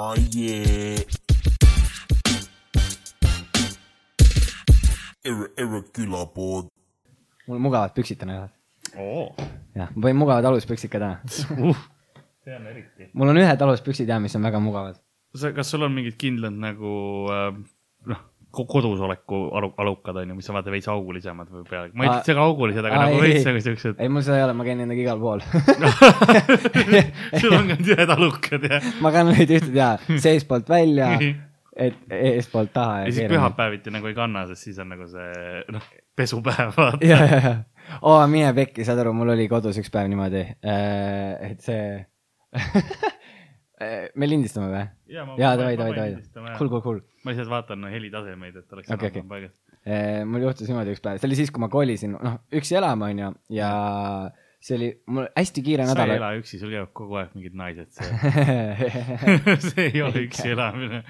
[0.00, 1.04] Oh yeah.
[5.24, 6.70] Ir- irregular board.
[7.46, 8.54] mul mugavad püksid täna jalad.
[8.96, 9.26] oo,
[9.76, 11.18] jah, ma panin mugavad aluspüksid ka täna.
[11.28, 13.10] see on eriti.
[13.12, 14.96] mul on ühed aluspüksid ja mis on väga mugavad.
[15.36, 16.94] kas sul on mingid kindlad nagu
[17.36, 18.16] äh,
[18.50, 22.10] noh, kodusoleku alu-, alukad on ju, mis on vaata veits augulisemad või peale, ma ei
[22.10, 22.20] Aa.
[22.20, 23.46] ütle ega augulised, aga nagu ei, veits ei.
[23.48, 24.00] nagu siuksed.
[24.00, 25.44] ei, mul seda ei ole, ma käin nendega igal pool.
[27.40, 31.12] sul on ka ühed alukad ja, ma kannan neid ühte ja seestpoolt välja,
[31.80, 35.86] et eestpoolt taha ja siis pühapäeviti nagu ei kanna, sest siis on nagu see noh,
[36.18, 37.00] pesupäev vaata.
[37.06, 37.54] ja, ja, ja,
[38.02, 41.82] oo mine pekki, saad aru, mul oli kodus üks päev niimoodi, et see
[43.80, 44.84] me lindistame või?
[45.10, 47.00] Jaa, davai, davai, davai cool, cool, cool.
[47.24, 49.56] ma lihtsalt vaatan no, helitasemeid, et oleks Okei, enam-vähem paigas.
[50.28, 53.32] mul juhtus niimoodi üks päev, see oli siis, kui ma kolisin, noh, üksi elama, onju,
[53.56, 53.70] ja
[54.60, 56.10] see oli mul hästi kiire sa ei nädal.
[56.18, 58.10] ela üksi, sul käivad kogu aeg mingid naised seal.
[59.70, 61.00] see ei ole üksi elamine.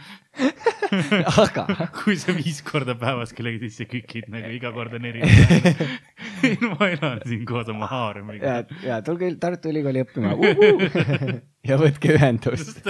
[1.42, 1.64] aga
[1.96, 5.82] kui sa viis korda päevas kellegi sisse kükid nagu iga kord on erinev.
[6.76, 10.36] ma elan siin koos oma ja haaremiga., ja tulge Tartu Ülikooli õppima
[11.66, 12.86] ja võtke ühendust.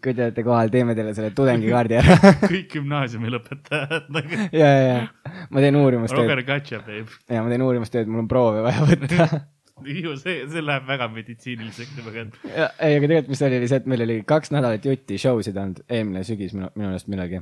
[0.00, 2.18] kui te olete kohal, teeme teile selle tudengikaardi ära.
[2.44, 4.44] kõik gümnaasiumi lõpetajad nagu.
[4.52, 5.02] ja, ja, ja
[5.50, 7.14] ma teen uurimustööd Roger Katša teeb.
[7.30, 9.28] ja ma teen uurimustööd, mul on proove vaja võtta.
[10.00, 13.80] ju see, see läheb väga meditsiiniliseks juba ja ei, aga tegelikult, mis oli, oli see,
[13.80, 17.40] et meil oli kaks nädalat jutti show sid olnud, eelmine sügis minu, minu meelest millalgi.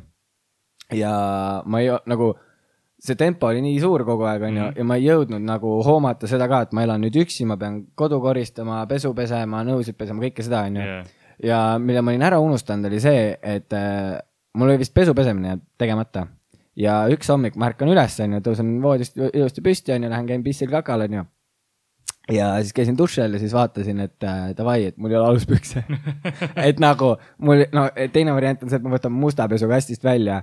[0.94, 1.14] ja
[1.66, 2.32] ma ei, nagu
[2.98, 6.48] see tempo oli nii suur kogu aeg, onju, ja ma ei jõudnud nagu hoomata seda
[6.50, 10.46] ka, et ma elan nüüd üksi, ma pean kodu koristama, pesu pesema, nõusid pesema, kõike
[10.46, 10.86] seda, onju.
[11.46, 14.18] ja mille ma olin ära unustanud, oli see, et äh,
[14.58, 16.26] mul oli vist pesu pesemine jäänud tegemata.
[16.78, 20.70] Ja üks hommik ma ärkan üles, onju, tõusen voodist ilusti püsti, onju, lähen käin pissil
[20.72, 21.24] kakal, onju.
[22.34, 25.32] ja siis käisin duši all ja siis vaatasin, et äh, davai, et mul ei ole
[25.32, 25.84] aluspükse.
[26.68, 30.42] et nagu mul, no teine variant on see, et ma võtan musta pesu kastist välja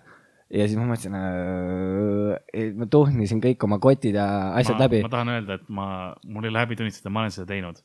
[0.53, 4.25] ja siis ma mõtlesin äh,, ma tuhnisin kõik oma kotid ja
[4.59, 5.11] asjad ma, läbi ma.
[5.13, 5.87] tahan öelda, et ma,
[6.29, 7.81] mul ei ole häbi tunnistada, ma olen seda teinud.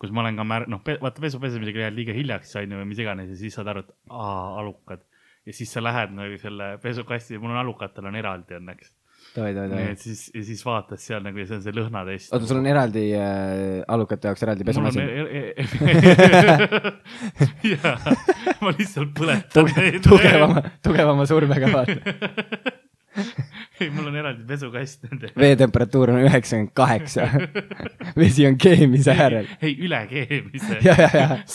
[0.00, 2.88] kus ma olen ka mär-, noh, vaata pesu pesemisega jääd liiga hiljaks, on ju, või
[2.94, 5.04] mis iganes ja siis saad aru, et aa, alukad.
[5.48, 8.92] Ja siis sa lähed nagu selle pesukasti, mul on alukatel on eraldi õnneks.
[10.00, 12.32] siis, ja siis vaatad seal nagu ja see on see lõhnatest.
[12.32, 15.04] oota, sul on eraldi äh, alukate jaoks eraldi mul on pesumasin?
[15.04, 15.52] e-.
[17.74, 17.94] jaa,
[18.64, 20.00] ma lihtsalt põletan neid.
[20.04, 21.98] tugevama, tugevama survega vaata.
[23.80, 25.32] ei, mul on eraldi pesukast nende.
[25.38, 27.28] veetemperatuur on üheksakümmend kaheksa.
[28.18, 29.48] vesi on keemise äärel.
[29.62, 30.80] ei, üle keemise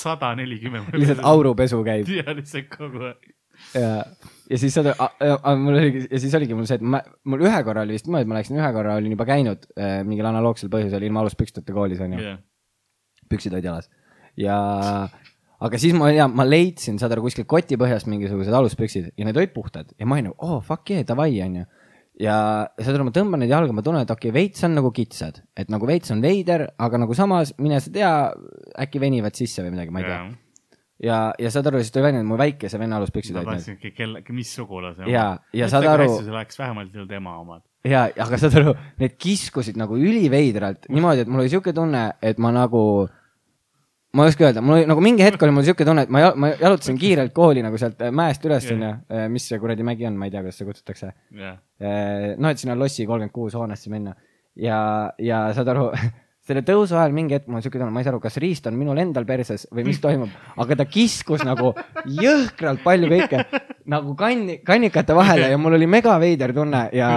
[0.04, 0.94] sada nelikümmend.
[0.98, 1.24] lihtsalt.
[1.34, 3.34] aurupesu käib ja lihtsalt kogu aeg.
[3.78, 3.90] ja,
[4.50, 4.92] ja siis saad,
[5.60, 8.28] mul oligi, ja siis oligi mul see, et ma, mul ühe korra oli vist niimoodi,
[8.28, 12.02] et ma läksin ühe korra, olin juba käinud äh, mingil analoogsel põhjusel ilma aluspüksteta koolis
[12.04, 12.42] onju, jah,
[13.32, 13.90] püksid olid jalas.
[14.40, 14.58] ja,
[15.64, 19.40] aga siis ma, ja ma leidsin, saad aru, kuskilt koti põhjast mingisugused aluspüksid ja need
[19.40, 21.66] olid puhtad ja ma olin nagu, oh fuck yeah, davai onju.
[22.22, 22.38] ja
[22.78, 25.42] saad aru, ma tõmban neid jalga, ma tunnen, et okei okay,, veits on nagu kitsad,
[25.58, 28.16] et nagu veits on veider, aga nagu samas mine sa tea,
[28.86, 30.24] äkki venivad sisse või midagi, ma ei tea.
[31.04, 33.64] ja, ja saad aru, siis tuli välja, et mu väikese venna aluspüksid ma olid need.
[33.64, 35.08] tahtsingi, kelle, mis sugulase.
[35.12, 35.26] ja,
[35.56, 37.64] ja saad aru, sul oleks vähemalt ju tema omad.
[37.88, 42.42] ja, aga saad aru, need kiskusid nagu üliveidralt niimoodi, et mul oli siuke tunne, et
[42.44, 42.84] ma nagu,
[44.14, 46.30] ma ei oska öelda, mul oli nagu mingi hetk oli mul siuke tunne, et ma,
[46.40, 48.76] ma jalutasin kiirelt kooli nagu sealt äh, mäest üles Jah.
[48.78, 51.16] onju, mis see kuradi mägi on, ma ei tea, kuidas seda kutsutakse.
[51.40, 51.58] jah,
[52.38, 54.16] noh, et sinna Lossi kolmkümmend kuus hoonesse minna
[54.56, 54.78] ja,
[55.20, 55.90] ja saad aru,
[56.44, 58.76] selle tõusu ajal mingi hetk on siuke tunne, ma ei saa aru, kas riist on
[58.80, 61.72] minul endal perses või mis toimub, aga ta kiskus nagu
[62.20, 63.46] jõhkralt palju kõike
[63.94, 67.12] nagu kanni, kannikate vahele ja mul oli mega veider tunne ja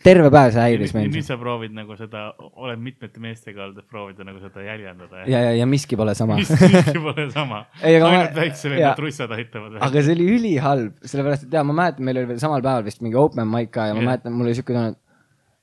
[0.00, 1.26] terve päev see häiris nüüd mind.
[1.26, 5.24] sa proovid nagu seda, oled mitmete meestega olnud, et proovida nagu seda jäljendada.
[5.28, 6.38] ja, ja, ja miski pole sama.
[6.40, 7.64] mis miski pole sama.
[7.82, 8.94] Ma- ainult väikse venna jaa.
[8.96, 9.76] trussad aitavad.
[9.88, 13.04] aga see oli ülihalb, sellepärast et jaa, ma mäletan, meil oli veel samal päeval vist
[13.04, 14.08] mingi open mic ka ja ma Jah.
[14.12, 15.01] mäletan, mul oli siuke tunne, et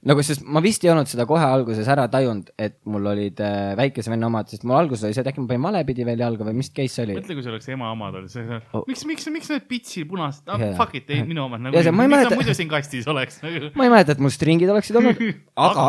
[0.07, 3.73] nagu, sest ma vist ei olnud seda kohe alguses ära tajunud, et mul olid äh,
[3.79, 6.47] väikese venna omad, sest mul alguses oli see, et äkki ma panin valepidi veel jalga
[6.47, 7.17] või mis case see oli.
[7.19, 10.47] mõtle, kui see oleks ema omad olnud, see Oh., miks, miks, miks need pitsi punased
[10.51, 13.71] ah, fuck it, ei minu omad nagu miks mäleta- nad muidu siin kastis oleks nagu.
[13.79, 15.23] ma ei mäleta, et mul stringid oleksid olnud,
[15.67, 15.87] aga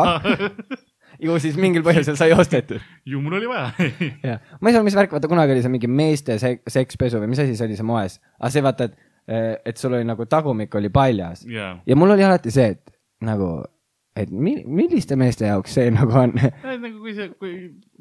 [1.25, 2.83] ju siis mingil põhjusel sai ostetud.
[3.07, 3.71] ju mul oli vaja.
[4.27, 7.31] jah, ma ei saa, mis värk, vaata kunagi oli see mingi meeste se sekspesu või
[7.31, 8.97] mis asi see oli see moes, aga see vaata, et,
[9.71, 12.97] et sul oli nagu tagumik oli paljas jaa, ja mul oli alati see, et
[13.27, 13.61] nagu,
[14.17, 16.35] et mi-, milliste meeste jaoks see nagu on?
[16.83, 17.53] Nagu kui see, kui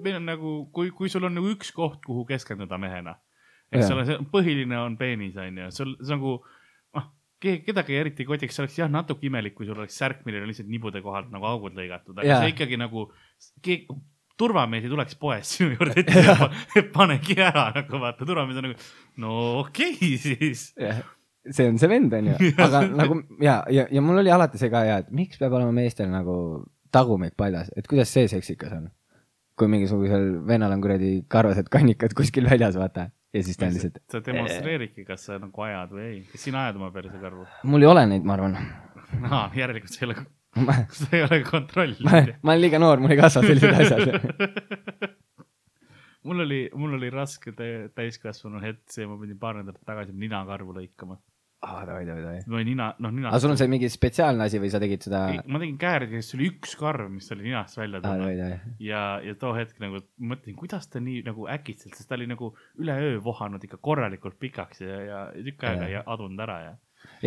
[0.03, 3.17] meil on nagu, kui, kui sul on nagu üks koht, kuhu keskenduda mehena,
[3.71, 6.37] eks ole, see põhiline on peenis, on ju, sul nagu,
[6.99, 7.11] noh,
[7.41, 10.51] kedagi eriti ei kotiks, see oleks jah, natuke imelik, kui sul oleks särk, millel on
[10.51, 12.41] lihtsalt nibude kohalt nagu augud lõigatud, aga Jaa.
[12.45, 13.06] see ikkagi nagu,
[14.41, 18.91] turvamees ei tuleks poest sinu juurde ja pa- panegi ära nagu vaata, turvamees on nagu,
[19.23, 20.71] no okei okay, siis.
[21.49, 24.83] See on see vend, onju, aga nagu ja, ja, ja mul oli alati see ka
[24.87, 26.35] ja, et miks peab olema meestel nagu
[26.93, 28.91] tagumik paljas, et kuidas see seksikas on.
[29.61, 33.99] kui mingisugusel vennal on kuradi karvased kannikad kuskil väljas, vaata, ja siis ta on lihtsalt,
[34.09, 37.45] sa demonstreeridki, kas sa nagu ajad või ei, kas sina ajad oma perse karvu?
[37.69, 38.57] mul ei ole neid, ma arvan.
[39.29, 40.25] aa, järelikult sa ei ole,
[40.65, 44.15] ma, sa ei ole kontrollinud ma olen liiga noor, mul ei kasva sellised asjad.
[46.22, 50.75] mul oli, mul oli raske tä- täiskasvanu hetk see, ma pidin paar nädalat tagasi ninakarvu
[50.76, 51.17] lõikama.
[51.61, 52.43] aa, davai, davai, davai.
[52.46, 53.28] ma olin nina, noh nina.
[53.28, 55.22] aga sul on see mingi spetsiaalne asi või sa tegid seda?
[55.44, 58.76] ma tegin kääridega, siis oli üks karv, mis oli ninast välja davai, tulnud davai.
[58.84, 62.52] ja, ja too hetk nagu mõtlesin, kuidas ta nii nagu äkitselt, sest ta oli nagu
[62.81, 66.75] üleöö vohanud ikka korralikult pikaks ja, ja tükk aega ei adunud ära ja.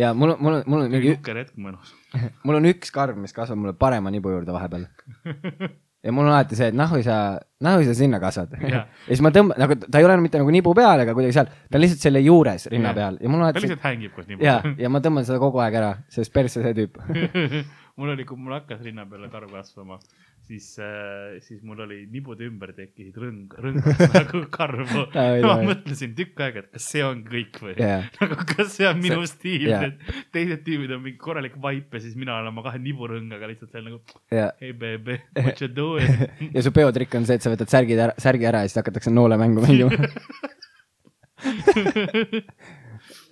[0.02, 1.94] ja mul on, mul on, mul on mingi, nukker hetk mõnus.
[2.46, 4.90] mul on üks karv, mis kasvab mulle parema nibu juurde vahepeal.
[6.04, 7.18] ja mul on alati see, et nahu sa,
[7.64, 8.56] nahu sa sinna kasvad.
[8.62, 8.88] ja Jah.
[9.08, 11.78] siis ma tõmban, nagu ta ei ole mitte nagu nibu peal ega kuidagi seal, ta
[11.78, 12.98] on lihtsalt selle juures rinna Jah.
[13.00, 15.26] peal ja mul on ta alati see, lihtsalt hängib koos nii ja, ja ma tõmban
[15.28, 17.00] seda kogu aeg ära, sest persse see tüüp.
[17.96, 19.98] mul oli, kui mul hakkas rinna peale karv kasvama,
[20.44, 25.04] siis äh,, siis mul oli nibude ümber tekkisid rõng, rõngas nagu karvu.
[25.14, 28.02] Ma mõtlesin tükk aega, et kas see on kõik või Jaa.
[28.20, 31.94] nagu kas see on minu See- stiil jaa., et teised tüübid on mingi korralik vaip
[31.96, 34.00] ja siis mina olen oma kahe niburõngaga lihtsalt seal nagu
[34.34, 36.26] ja, hey baby, what you doing
[36.56, 39.12] ja su peotrikk on see, et sa võtad särgid ära, särgi ära ja siis hakatakse
[39.14, 39.90] noolemängu mängima.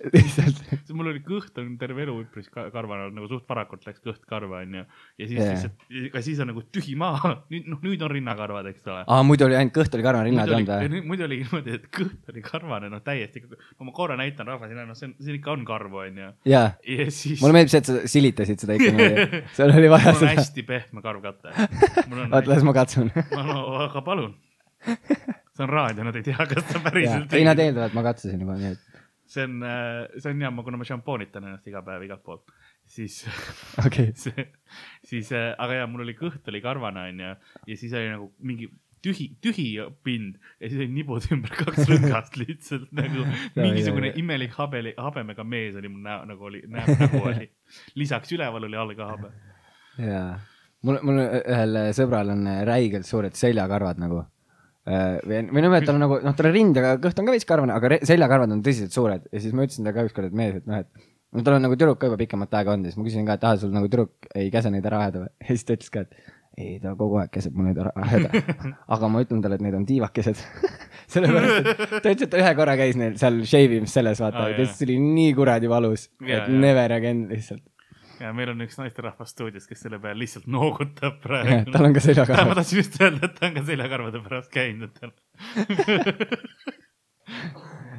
[0.13, 0.59] lihtsalt,
[0.95, 4.23] mul oli kõht on terve elu üpris ka- karvane olnud, nagu suht varakult läks kõht
[4.27, 4.83] karva onju.
[4.83, 5.53] ja siis Jaa.
[5.53, 9.03] lihtsalt, aga siis on nagu tühi maa, nüüd noh, nüüd on rinnakarvad, eks ole.
[9.07, 11.03] aa muidu oli ainult kõht oli karvane, rinnad ei olnud või?
[11.13, 14.99] muidu oli niimoodi, et kõht oli karvane, noh täiesti, no ma korra näitan rahvasele, noh
[14.99, 16.31] see on, see ikka on karvu onju.
[16.51, 17.39] jaa, ja siis.
[17.41, 20.39] mulle meeldib see, et sa silitasid seda ikka niimoodi, seal oli vaja mul on seda.
[20.41, 23.11] hästi pehme on oota, las ma katsun.
[23.31, 24.33] no aga palun.
[24.83, 28.57] see on raadio, nad ei tea, kas ta päriselt ei, nad eeldavad, ma katsusin juba,
[28.59, 28.92] nii et
[29.33, 29.65] see on,
[30.19, 32.53] see on hea, kuna ma šampoonitan ennast iga päev igalt poolt,
[32.85, 33.23] siis
[33.85, 34.13] okay..
[34.19, 34.47] see,
[35.01, 38.69] siis, aga jaa, mul oli kõht oli karvane onju ja siis oli nagu mingi
[39.03, 39.67] tühi, tühi
[40.05, 43.25] pind ja siis oli nibud ümber kaks rõngast lihtsalt nagu
[43.57, 44.19] mingisugune jaa.
[44.21, 47.49] imelik habeli, habemega mees oli mul näo, nagu oli, näo nagu oli.
[47.99, 49.31] lisaks üleval oli all ka habe.
[49.99, 50.29] jaa,
[50.87, 54.23] mul, mul ühel sõbral on räigelt suured seljakarvad nagu.
[54.83, 57.35] või, või noh, et tal on nagu, noh, tal on rind, aga kõht on ka
[57.35, 60.37] veits karvane, aga seljakarvad on tõsiselt suured ja siis ma ütlesin talle ka ükskord, et
[60.37, 62.93] mees, et noh, et no tal on nagu tüdruk ka juba pikemat aega olnud ja
[62.93, 65.33] siis ma küsisin ka, et aa, sul nagu tüdruk ei käsi neid ära ajada või?
[65.47, 68.43] ja siis ta ütles ka, et ei, ta kogu aeg käsib mul neid ära ajada.
[68.93, 70.41] aga ma ütlen talle, et need on tiivakesed.
[71.13, 74.51] sellepärast, et ta ütles, et ühe korra käis neil seal shave imas selles, vaata Aa,
[74.51, 77.63] oh,, ta ütles, et see oli nii kuradi valus, et never again lihtsalt.
[78.23, 81.71] Ja meil on üks naisterahvas stuudios, kes selle peale lihtsalt noogutab praegu.
[81.73, 82.61] tal on ka ma seljakarvad.
[82.61, 85.11] tahtsin just öelda, et ta on ka seljakarvade pärast käinud tal.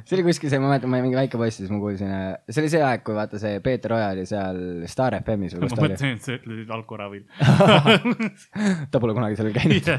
[0.05, 2.11] see oli kuskil see, ma mäletan, ma olin mingi väike poiss, siis ma kuulsin,
[2.49, 4.59] see oli see aeg, kui vaata see Peeter Oja oli seal
[4.91, 5.95] Star FM-is või kus ma ta oli.
[5.95, 7.23] mõtlesin, et sa ütlesid alkoravil.
[8.93, 9.89] ta pole kunagi seal käinud,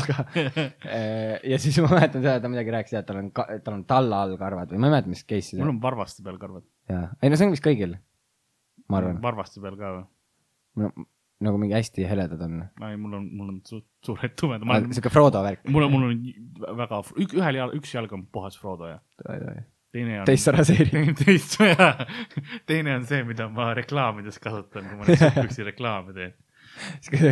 [0.00, 3.30] aga eh, ja siis ma mäletan seda, et ta midagi rääkis ja et tal on,
[3.32, 5.78] tal on talla all karvad või ma ei mäleta, mis case see mul oli.
[5.78, 6.68] on varvaste peal karvad.
[6.92, 7.96] jaa, ei no see on vist kõigil,
[8.88, 11.06] ma arvan, varvaste peal ka või?
[11.46, 12.58] nagu mingi hästi heledad on.
[12.88, 15.64] ei, mul on, mul on suht suured tumedad, siuke Frodo värk.
[15.68, 19.00] mul on, mul on väga, ühel jalg, üks jalg on puhas Frodo ja
[19.96, 20.26] teine on.
[20.28, 21.14] teist sa raseerid.
[21.24, 21.58] teist,
[22.68, 26.34] teine on see, mida ma reklaamides kasutan, kui ma neid sukkpüksi reklaame teen.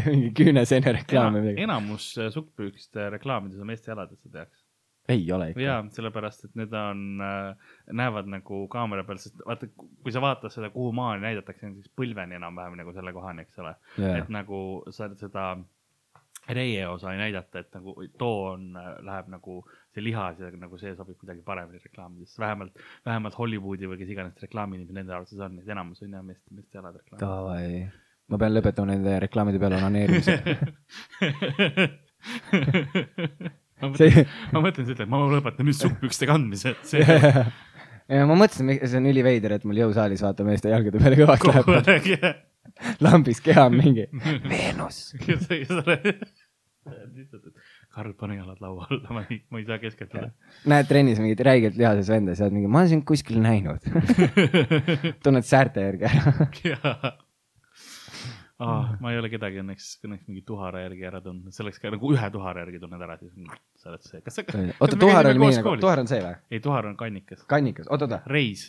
[0.08, 1.66] mingi küüneseene reklaam või midagi.
[1.66, 4.63] enamus äh, sukkpükste reklaamides on meeste jaladesse tehakse.
[5.08, 5.60] Ei ole ikka.
[5.60, 10.52] jaa, sellepärast, et need on äh,, näevad nagu kaamera peal, sest vaata, kui sa vaatad
[10.54, 13.74] seda, kuhu maani näidatakse, siis põlveni enam-vähem nagu selle kohani, eks ole.
[14.00, 14.18] Jaa.
[14.22, 14.58] et nagu
[14.94, 15.44] sa seda
[16.48, 18.72] reie osa ei näidata, et nagu too on,
[19.04, 19.58] läheb nagu
[19.94, 24.40] see lihas ja nagu see sobib kuidagi paremini reklaamidesse, vähemalt, vähemalt Hollywoodi või kes iganes
[24.44, 27.20] reklaamiinimesed nende arvates on, et enamus on jah meeste, meeste jalad reklaam.
[27.22, 27.68] Davai,
[28.28, 30.34] ma pean lõpetama nende reklaamide peale onaneerimise.
[33.82, 37.04] ma See- mõtlen, ma mõtlen seda, et ma lõpetan nüüd sukkpükste kandmise, et see
[38.14, 42.10] ja ma mõtlesin, see on üliveider, et mul jõusaalis vaata meeste jalgade peale kõvaks läheb
[42.14, 42.34] jah.
[43.04, 44.06] lambis keha on mingi
[44.50, 45.14] Veenus.
[47.94, 50.28] Karl, pane jalad laua alla, ma ei, ma ei saa keskenduda.
[50.68, 53.86] näed trennis mingit räigelt lihases venda, sa oled mingi, ma olen sind kuskil näinud.
[55.24, 57.14] tunned säärte järgi ära.
[58.62, 61.90] Ah, ma ei ole kedagi õnneks, õnneks mingi tuhara järgi ära tundnud, see oleks ka
[61.90, 64.44] nagu ühe tuhara järgi tunned ära, siis mm, sa oled see, kas sa.
[64.78, 66.36] oota, tuhar oli mingi nagu, tuhar on see või?
[66.54, 67.42] ei, tuhar on kannikas.
[67.50, 68.20] kannikas, oot, oota.
[68.30, 68.68] reis,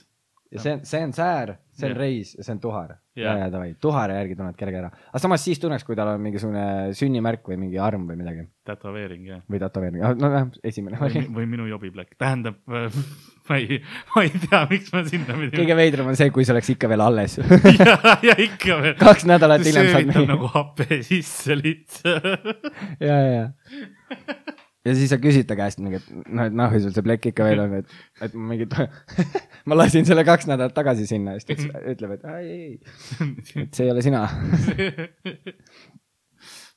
[0.49, 1.99] ja see on, see on säär, see on Jah.
[2.01, 2.95] reis ja see on tuhar.
[3.19, 4.89] ja ja davai, tuhare järgi tunned kerge ära.
[5.11, 6.65] aga samas siis tunneks, kui tal on mingisugune
[6.97, 9.45] sünnimärk või mingi arm või midagi tätoveering jah.
[9.45, 10.97] või tätoveering, no jah, esimene
[11.29, 12.57] või, minu jobiplekk, tähendab,
[13.49, 13.79] ma ei,
[14.15, 15.53] ma ei tea, miks ma sinna pidin.
[15.59, 17.37] kõige veidram on see, kui see oleks ikka veel alles.
[17.79, 18.95] ja, ja ikka veel.
[18.99, 22.25] kaks nädalat hiljem saad söövitab nagu happe sisse lihtsalt.
[23.07, 24.95] ja, ja, ja.
[24.95, 27.63] siis sa küsid ta käest mingi, et noh, et nahku sul see plekk ikka veel
[27.67, 28.67] on, et, et ma mingi,
[29.69, 33.31] ma lasin selle kaks nädalat tagasi sinna ja siis ta ütles- ütleb, et ei, ei,
[33.61, 34.25] et see ei ole sina.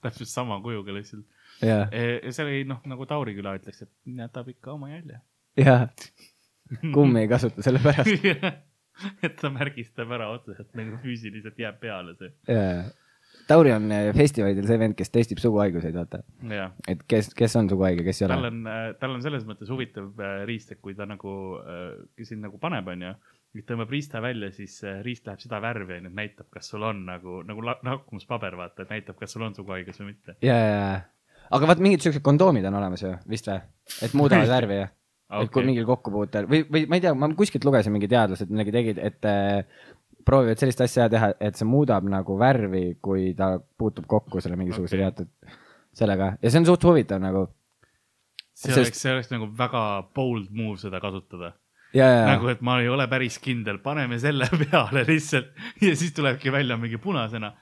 [0.04, 1.24] täpselt sama kujuga lihtsalt.
[1.64, 5.22] ja, see oli noh, nagu Tauri küla ütleks, et jätab ikka oma jälje.
[5.58, 5.86] ja
[6.94, 8.28] kummi ei kasuta selle pärast.
[9.26, 12.32] et ta märgistab ära otseselt nagu füüsiliselt jääb peale see.
[12.50, 12.88] ja,
[13.48, 16.20] Tauri on eh, festivalidel see vend, kes testib suguhaiguseid, vaata.
[16.52, 18.50] jah, et kes, kes on suguhaige, kes ei tal ole.
[18.52, 21.32] on, tal on selles mõttes huvitav äh, riist, et kui ta nagu
[21.62, 23.14] äh, sind nagu paneb, onju,
[23.68, 27.06] tõmbab riista välja, siis äh, riist läheb seda värvi, onju, et näitab, kas sul on
[27.08, 30.36] nagu, nagu lakmuspaber, vaata, et näitab, kas sul on suguhaigus või mitte.
[30.44, 33.62] ja, ja, ja, aga vaat mingid siuksed kondoomid on olemas ju, vist või?
[34.04, 34.94] et muudavad värvi jah
[35.28, 35.44] okay.?
[35.44, 38.74] et kui mingil kokkupuutel või, või ma ei tea, ma kuskilt lugesin, mingi teadlased midagi
[38.74, 39.62] tegid, et äh,
[40.28, 44.98] proovivad sellist asja teha, et see muudab nagu värvi, kui ta puutub kokku selle mingisuguse
[44.98, 45.06] okay.
[45.06, 45.56] teatud
[45.98, 47.46] sellega ja see on suht huvitav nagu.
[48.52, 51.54] see Sest- oleks, see oleks nagu väga bold move seda kasutada.
[51.94, 55.54] ja, ja, nagu, et ma ei ole päris kindel, paneme selle peale lihtsalt
[55.84, 57.54] ja siis tulebki välja mingi punasena.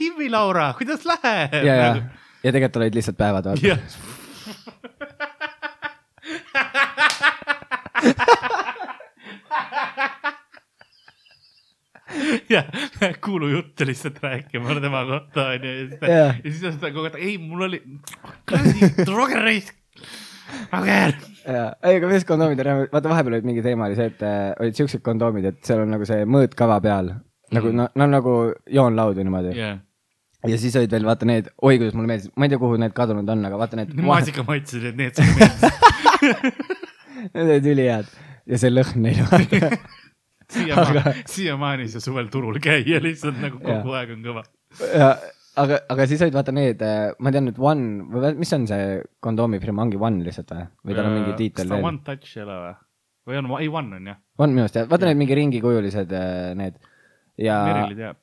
[0.00, 1.52] Himmi Laura, kuidas läheb?
[1.66, 1.88] ja, ja,
[2.42, 5.24] ja tegelikult olid lihtsalt päevad, vaata.
[12.50, 12.64] jah,
[13.24, 16.34] kuulujuttu lihtsalt rääkima tema kohta onju ja siis ta Jah.
[16.44, 17.78] ja siis ta ütleb kogu aeg, ei mul oli,
[18.48, 19.74] kuradi Roger raisk,
[20.72, 21.12] Roger.
[21.46, 24.52] ja, ei, aga mis kondoomid on, vaata vahepeal olid mingi teema oli see, et äh,
[24.62, 27.06] olid siuksed kondoomid, et seal on nagu see mõõtkava peal
[27.54, 27.76] nagu Mm.
[27.78, 28.32] no, no nagu
[28.74, 29.76] joonlaud või niimoodi jah,
[30.50, 32.94] ja siis olid veel vaata need, oi kuidas mulle meeldis, ma ei tea, kuhu need
[32.96, 35.70] kadunud on, aga vaata need, maasikamaitsed, et need sulle meeldisid.
[37.32, 38.10] need olid ülihead
[38.46, 39.70] ja see lõhn neil vaata
[40.56, 44.44] siiamaani Aga-, siiamaani sa suvel turul käia lihtsalt nagu kogu aeg on kõva.
[44.92, 45.10] ja
[45.62, 46.82] aga, aga siis olid vaata need,
[47.18, 51.10] ma tean nüüd One või mis on see kondoomifirma, ongi One lihtsalt või, või tal
[51.10, 51.88] on mingi tiitel kas ta veel?
[51.90, 52.76] One Touch ei ole või?
[53.26, 56.52] või on, ei One on jah, One minu arust jah, vaata need mingi ringikujulised äh,
[56.58, 56.78] need
[57.42, 58.22] ja, Merili teab.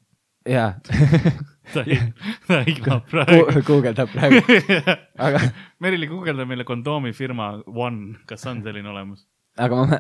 [0.49, 0.73] Ja
[1.73, 1.99] ta ei,
[2.47, 3.61] ta igab praegu.
[3.67, 4.41] guugeldab praegu,
[5.27, 5.43] aga,
[5.83, 9.25] Merili, guugelda meile kondoomifirma One, kas on selline olemas?
[9.57, 9.99] aga ma,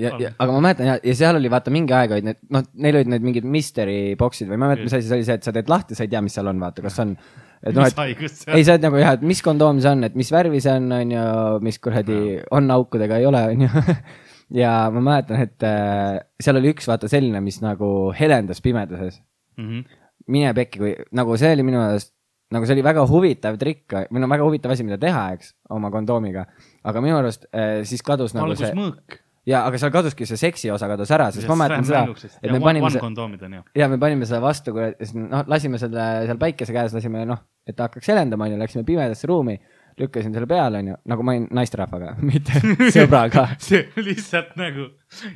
[0.00, 2.66] ja, ja, aga ma mäletan ja, ja seal oli vaata mingi aeg olid need, noh,
[2.84, 5.38] neil olid need mingid mystery box'id või ma ei mäleta, mis asi see oli, see,
[5.40, 7.16] et sa teed lahti, sa ei tea, mis seal on, vaata, kas on,
[7.62, 10.32] et noh, et ei, sa oled nagu jah, et mis kondoom see on, et mis
[10.34, 11.24] värvi see on, on ju,
[11.66, 12.20] mis kuradi
[12.54, 13.96] on aukudega, ei ole, on ju.
[14.62, 19.20] ja ma mäletan, et äh, seal oli üks vaata selline, mis nagu helendas pimeduses.
[19.58, 19.84] Mhm.
[20.32, 22.12] mine pekki, kui nagu see oli minu meelest,
[22.52, 25.90] nagu see oli väga huvitav trikk või no väga huvitav asi, mida teha, eks, oma
[25.90, 26.46] kondoomiga.
[26.84, 29.18] aga minu arust äh, siis kadus nagu see valgusmõõk.
[29.48, 32.04] ja, aga seal kaduski see seksi osa kadus ära, sest ma mäletan seda,
[32.42, 33.62] et me panime ju.
[33.74, 37.88] ja me panime seda vastu, noh, lasime selle seal päikese käes, lasime noh, et ta
[37.88, 39.58] hakkaks helendama, onju, läksime pimedasse ruumi,
[40.00, 42.60] lükkasin selle peale, onju, nagu ma olin naisterahvaga, mitte
[42.94, 43.44] sõbraga.
[43.62, 44.86] see lihtsalt nagu,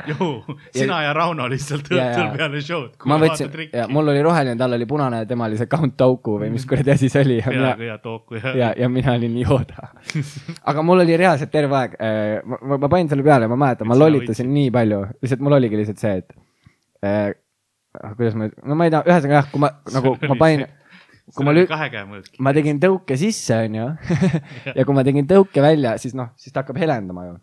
[0.08, 2.32] joo, sina ja Rauno lihtsalt Ja, õhtul ja.
[2.38, 2.94] peale show'd.
[3.10, 6.50] ma võtsin, ja mul oli roheline, tal oli punane, temal oli see Count Tauku või
[6.54, 9.90] mis kuradi asi see oli ja peaga ja tooku ja, ja, ja mina olin Yoda.
[10.72, 11.98] aga mul oli reaalselt terve aeg,
[12.46, 15.82] ma, ma, ma panin selle peale, ma mäletan, ma lollitasin nii palju, lihtsalt mul oligi
[15.82, 16.36] lihtsalt see, et
[17.04, 17.28] äh,
[18.16, 20.66] kuidas ma, no ma ei tea, ühesõnaga jah, kui ma nagu, ma panin,
[21.34, 22.30] kui ma lü-, kahe käe mõõk.
[22.42, 23.86] ma tegin tõuke sisse, onju.
[24.78, 27.34] ja kui ma tegin tõuke välja, siis noh, siis ta hakkab helendama ju.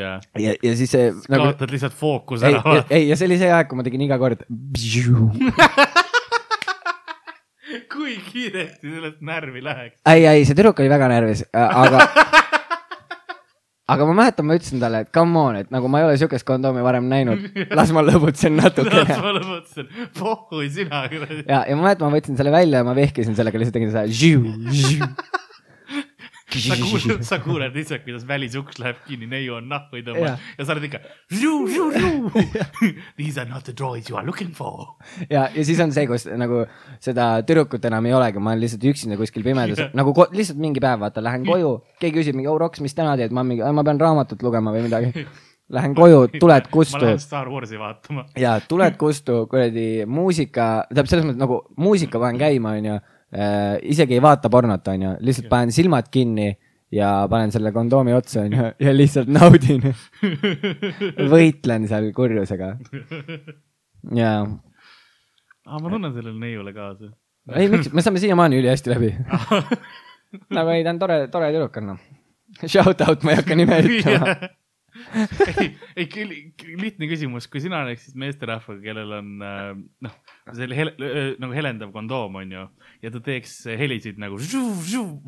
[0.00, 2.82] ja, ja, ja siis see nagu, kaotad lihtsalt fookuse ei ära,.
[2.90, 4.40] ei ja see oli see aeg, kui ma tegin iga kord.
[7.92, 9.98] kui kiiresti sellest närvi läheks.
[10.08, 11.98] ei, ei, see tüdruk oli väga närvis, aga
[13.88, 16.46] aga ma mäletan, ma ütlesin talle, et come on, et nagu ma ei ole siukest
[16.48, 19.18] kondoomi varem näinud, las ma lõbutsen natukene.
[19.24, 21.42] ma lõbutasin, pohhui sina kuradi.
[21.48, 25.12] ja, ja ma mäletan, ma võtsin selle välja ja ma vehkisin sellega, lihtsalt tegin seda.
[26.48, 30.46] sa kuuled, sa kuuled lihtsalt, kuidas välisuks läheb kinni, neiu on nahku tõmbanud Jah.
[30.58, 31.00] ja sa oled ikka.
[33.18, 34.94] These are not the droids you are looking for.
[35.30, 36.62] ja, ja siis on see, kus nagu
[37.04, 40.80] seda tüdrukut enam ei olegi, ma olen lihtsalt üksinda kuskil pimedas, nagu ko- lihtsalt mingi
[40.82, 43.84] päev, vaata, lähen koju, keegi küsib mingi, oh Roks, mis täna teed, ma mingi, ma
[43.86, 45.12] pean raamatut lugema või midagi.
[45.68, 48.22] Lähen koju, tuled ma kustu lähen Star Warsi vaatama.
[48.40, 52.94] ja tuled kustu, kuradi muusika, tähendab selles mõttes nagu muusika panen käima, onju.
[53.82, 56.48] Isegi ei vaata pornot, onju, lihtsalt panen silmad kinni
[56.92, 59.84] ja panen selle kondoomi otsa onju ja lihtsalt naudin.
[61.34, 62.74] võitlen seal kurjusega.
[64.16, 64.32] ja,
[65.66, 67.12] aa, ma tunnen sellele neiule kaasa.
[67.56, 69.12] ei miks, me saame siiamaani ülihästi läbi.
[70.56, 72.06] nagu ei, ta on tore, tore tüdruk on noh.
[72.64, 74.34] Shout out, ma ei hakka nime ütlema.
[75.56, 76.26] ei, ei
[76.80, 79.70] lihtne küsimus, kui sina oleksid meesterahvaga, kellel on äh,
[80.06, 80.18] noh,
[80.56, 82.66] selle hel, äh, nagu helendav kondoom on ju
[83.04, 84.40] ja ta teeks helisid nagu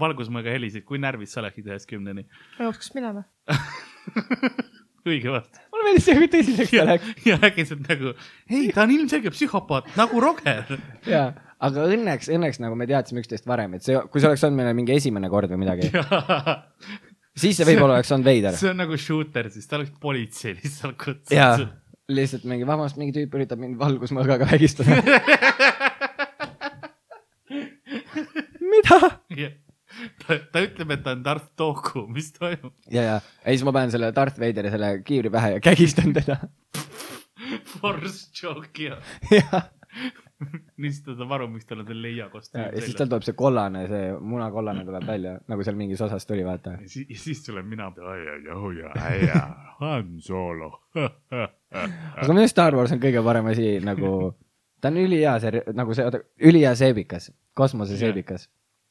[0.00, 2.26] valgusmõõga helisid, kui närvis sa oleksid ühest kümneni?
[2.58, 3.26] jookseks minema.
[5.08, 5.60] õige vastus.
[5.72, 7.12] mulle meeldis see, kui tõsiseks ta läks.
[7.26, 8.14] ja äkitselt nagu,
[8.50, 10.76] ei, ta on ilmselgelt psühhopaat nagu Roger.
[11.08, 14.60] jaa, aga õnneks, õnneks nagu me teadsime üksteist varem, et see, kui see oleks olnud
[14.60, 15.90] meile mingi esimene kord või midagi,
[17.36, 18.56] siis see võib-olla oleks olnud veider.
[18.58, 21.76] see on nagu shooter, siis ta oleks politsei lihtsalt jaa kutsunud.,
[22.10, 24.98] lihtsalt mingi, vabandust, mingi tüüp üritab mind valgusmõõgaga vägistada.
[28.72, 28.98] mida?
[29.38, 29.50] Ja
[30.24, 32.74] ta, ta ütleb, et ta on Darth Doku, mis toimub?
[32.90, 36.40] ja, ja, ja siis ma panen selle Darth Vaderi selle kiivri pähe ja kägistan teda.
[37.80, 38.98] Force joke ja
[39.34, 39.62] ja,
[40.80, 43.24] nii siis ta saab aru, miks tal on see leia ja kostüüm siis tal tuleb
[43.26, 46.76] see kollane, see munakollane tuleb välja, nagu seal mingis osas tuli, vaata.
[46.80, 48.36] ja siis, ja tuleb mina peale, ja,
[48.80, 49.42] ja, ja,
[49.80, 50.70] Han Solo.
[51.00, 54.12] aga minu arust Star Wars on kõige parem asi nagu,
[54.80, 58.48] ta on ülihea see, nagu see, ülihea seebikas, kosmoseseebikas.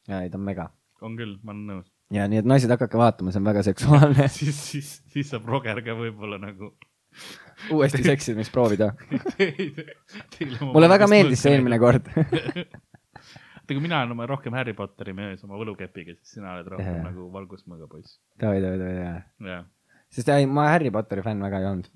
[0.09, 0.69] ja ei, ta on mega.
[1.01, 1.87] on küll, ma olen nõus.
[2.13, 4.29] ja nii, et naised, hakake vaatama, see on väga seksuaalne.
[4.39, 6.75] siis, siis, siis saab Roger ka võib-olla nagu.
[7.71, 8.93] Uuesti seksimist proovida.
[10.73, 11.79] mulle väga meeldis see eelmine.
[11.81, 12.07] kord.
[13.69, 16.93] vaata, kui mina olen oma rohkem Harry Potteri mees oma võlukepiga, siis sina oled rohkem
[16.95, 17.07] Jaa.
[17.09, 18.19] nagu valgusmõõga poiss.
[18.41, 19.17] davai, davai, davai, jaa.
[19.49, 19.65] jah,
[20.09, 21.89] sest ei, ma Harry Potteri fänn väga ei olnud.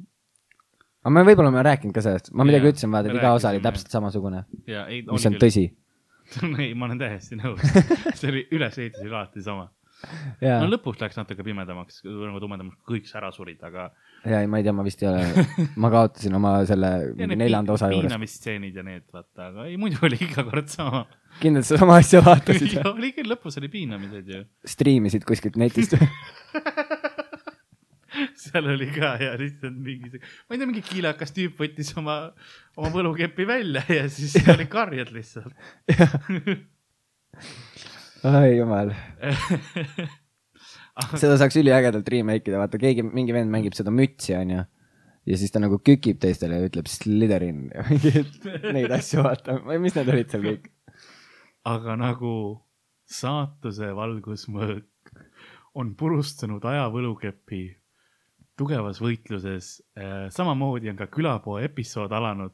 [1.04, 3.54] aga me võib-olla oleme rääkinud ka sellest, ma midagi Jaa, ütlesin, vaata, et iga osa
[3.54, 5.02] oli täpselt samasugune, ja ei.
[5.10, 5.70] mis on tõsi.
[6.64, 7.64] ei, ma olen täiesti nõus.
[8.20, 9.72] see oli, ülesehitus oli alati sama.
[10.44, 13.90] ja no, lõpuks läks natuke pimedamaks, nagu tumedamaks, kõik ära surid, aga.
[14.28, 15.46] ja ei, ma ei tea, ma vist ei ole,
[15.84, 16.92] ma kaotasin oma selle
[17.34, 18.10] neljanda osa juures.
[18.10, 21.06] piinamistseenid ja need, vaata, aga ei, muidu oli iga kord sama.
[21.42, 22.86] kindlalt sa sama asja vaatasid või?
[22.94, 24.44] oli küll, lõpus oli piinamised ju.
[24.76, 25.98] striimisid kuskilt netist
[28.38, 32.18] seal oli ka ja lihtsalt mingi ma ei tea, mingi kiilakas tüüp võttis oma,
[32.78, 35.56] oma võlukepi välja ja siis oli karjed lihtsalt.
[38.24, 38.94] Ai jumal,
[41.22, 44.64] seda saaks üliägedalt remake ida, vaata keegi, mingi vend mängib seda mütsi, onju.
[45.28, 49.96] ja siis ta nagu kükib teistele ja ütleb Slytherin ja mingeid neid asju, vaata, mis
[50.00, 50.70] need olid seal kõik.
[51.68, 52.34] aga nagu
[53.10, 55.14] saatuse valgusmõõk
[55.80, 57.64] on purustanud ajavõlukepi
[58.58, 59.80] tugevas võitluses.
[60.32, 62.54] samamoodi on ka külapoe episood alanud.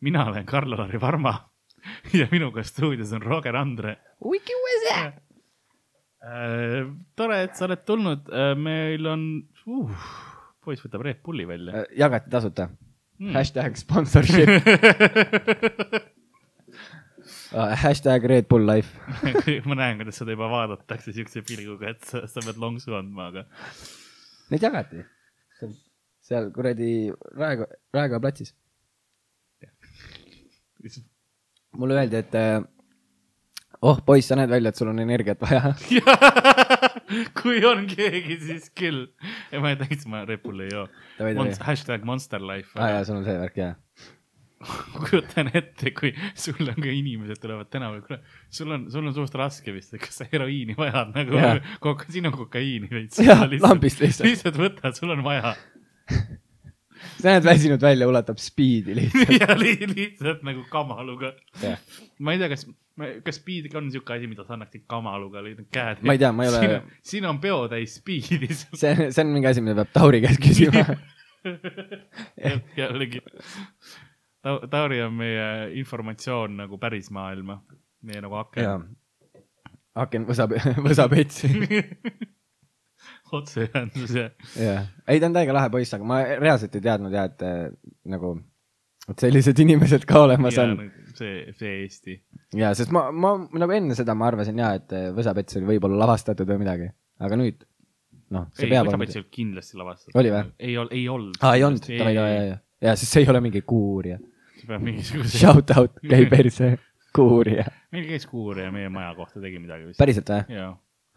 [0.00, 1.34] mina olen Karl-Lari Varma
[2.18, 3.96] ja minuga stuudios on Roger Andre.
[7.16, 9.26] tore, et sa oled tulnud, meil on
[9.70, 10.06] uh,,
[10.64, 11.84] poiss võtab Red Bulli välja.
[11.96, 12.70] jagati tasuta
[13.16, 13.32] Mm.
[13.32, 14.50] hashtag sponsorship
[17.56, 18.92] Ah, hashtag Red Bull Life.
[19.68, 23.46] ma näen, kuidas seda juba vaadatakse siukse pilguga, et sa, sa pead lonksu andma, aga
[24.52, 25.00] Neid jagati.
[26.26, 26.90] seal kuradi
[27.38, 28.52] Raekoja, Raekoja platsis.
[31.78, 32.60] Mulle öeldi, et eh,
[33.86, 35.72] oh poiss, sa näed välja, et sul on energiat vaja.
[37.40, 39.06] kui on keegi, siis küll.
[39.52, 40.86] ei, ma ei tea, ma Red Bulli ei joo
[41.62, 43.74] hashtag Monster Life aa jaa, sul on see värk, jaa.
[45.04, 49.36] kujutan ette, kui sul on ka inimesed tulevad tänaval, kuule, sul on, sul on suht
[49.36, 53.20] raske vist, kas sa heroiini vajad nagu siin on kokaiini veits.
[53.62, 54.28] Lambist lihtsalt.
[54.30, 55.54] lihtsalt võta, sul on vaja.
[57.20, 59.32] sa näed väsinud välja, ulatab spiidi lihtsalt.
[59.42, 61.32] ja li, lihtsalt nagu kamaluga.
[62.18, 62.66] Ma ei tea, kas,
[63.26, 66.02] kas speed on siuke asi, mida sa annaksid kamaluga, lõid käed.
[66.06, 68.50] Ma ei tea, ma ei ole- siin, on peotäis speed'i.
[68.82, 70.84] see, see on mingi asi, mida peab Tauri käest küsima.
[72.80, 73.22] jällegi.
[74.70, 75.46] Tauri on meie
[75.80, 77.58] informatsioon nagu päris maailma,
[78.06, 78.86] meie nagu aken.
[80.06, 80.54] aken võsab,
[80.86, 81.50] võsab etsi.
[83.38, 87.26] otseühendus ja jah, ei ta on täiega lahe poiss, aga ma reaalselt ei teadnud ja
[87.30, 87.64] et eh,
[88.12, 88.36] nagu,
[89.10, 90.76] et sellised inimesed ka olemas ja on.
[90.76, 92.18] nagu see, see Eesti.
[92.60, 96.04] ja sest ma, ma nagu enne seda ma arvasin ja, et eh, võsapets oli võib-olla
[96.04, 96.90] lavastatud või midagi,
[97.22, 97.64] aga nüüd
[98.34, 99.16] noh, see ei, peab olema Võsapets.
[99.16, 100.18] ei olnud kindlasti lavastatud.
[100.20, 100.46] Oli või?
[100.58, 101.38] ei olnud, ei olnud.
[101.42, 102.56] aa, ei olnud, ja, ja, ja,
[102.88, 104.18] ja siis see ei ole mingi kuurija.
[104.56, 105.38] see peab mingisuguse.
[105.38, 106.72] Shout out, käi perse,
[107.16, 107.68] kuurija.
[107.94, 110.00] meil käis kuurija meie maja kohta, tegi midagi vist.
[110.00, 110.58] päriselt või?
[110.58, 110.72] jaa.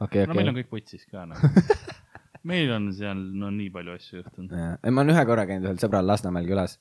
[0.06, 0.62] okei, no meil okei on.
[0.62, 1.48] kõik putsis ka noh.
[2.48, 4.54] meil on seal no nii palju asju juhtunud.
[4.54, 6.78] ma olen ühe korra käinud ühel sõbral Lasnamäel külas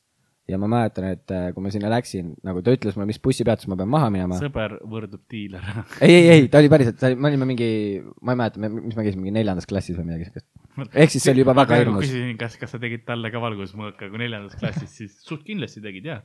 [0.48, 3.68] ja ma mäletan, et äh, kui ma sinna läksin, nagu ta ütles mulle, mis bussipeatus
[3.68, 4.38] ma pean maha minema.
[4.40, 5.64] sõber võrdub diiler.
[6.04, 7.68] ei, ei, ei, ta oli päriselt, me olime mingi,
[8.24, 10.48] ma ei mäleta, mis me käisime, mingi neljandas klassis või midagi siukest.
[10.88, 12.06] ehk siis see oli juba väga hirmus.
[12.06, 16.08] küsisin, kas, kas sa tegid talle ka valgusmõõka, kui neljandas klassis, siis suht kindlasti tegid
[16.14, 16.24] jah.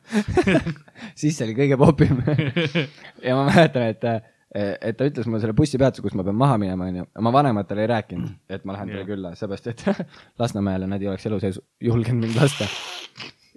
[1.19, 2.23] siis see oli kõige popim.
[3.27, 4.07] ja ma mäletan, et,
[4.53, 7.05] et ta ütles mulle selle bussipeatuse, kus ma pean maha minema, onju.
[7.25, 9.09] ma vanematele ei rääkinud, et ma lähen talle Jah.
[9.09, 9.85] külla, seepärast et
[10.41, 12.67] Lasnamäele nad ei oleks elu sees julgenud mind lasta.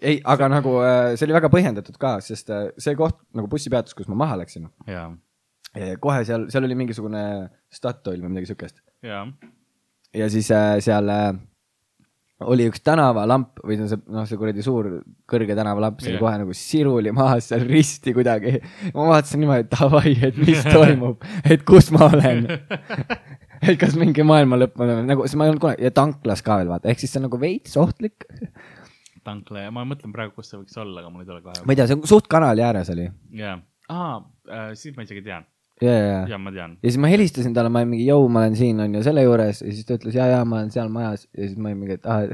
[0.01, 3.97] ei, aga nagu äh, see oli väga põhjendatud ka, sest äh, see koht nagu bussipeatus,
[3.99, 5.11] kus ma maha läksin, ja,
[6.01, 7.27] kohe seal, seal oli mingisugune
[7.73, 8.81] Statoil või midagi siukest.
[9.05, 9.27] ja,
[10.17, 11.13] ja siis seal
[12.45, 14.89] oli üks tänavalamp või see, noh, see kuradi suur
[15.29, 16.25] kõrge tänavalamp, see oli Jah.
[16.27, 18.59] kohe nagu siruli maas seal risti kuidagi.
[18.93, 22.45] ma vaatasin niimoodi, et davai, et mis toimub, et kus ma olen.
[23.67, 26.61] et kas mingi maailma lõpp on nagu, siis ma ei olnud kunagi ja tanklas ka
[26.61, 28.29] veel vaata, ehk siis see on nagu veits ohtlik.
[29.27, 31.65] tankla ja ma mõtlen praegu, kus see võiks olla, aga mul ei tule kohe.
[31.65, 33.09] ma ei tea, see on suht kanali ääres oli.
[33.41, 33.57] jaa,
[33.89, 34.21] aa,
[34.77, 35.49] siis ma isegi tean,
[35.83, 36.23] ja, ja, ja.
[36.35, 36.79] ja ma tean.
[36.81, 39.27] ja siis ma helistasin talle, ma olin mingi, jõu, ma olen siin, on ju, selle
[39.27, 41.85] juures ja siis ta ütles ja, ja ma olen seal majas ja siis ma olin
[41.85, 42.25] mingi, et ah,,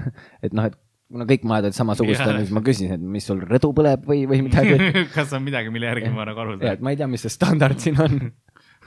[0.44, 0.78] et noh, et
[1.12, 4.24] kuna kõik majad olid samasugused onju, siis ma küsisin, et mis sul rõdu põleb või,
[4.30, 4.78] või midagi.
[5.16, 6.86] kas on midagi, mille järgi ma nagu aru ja, et saan?
[6.86, 8.18] ma ei tea, mis see standard siin on.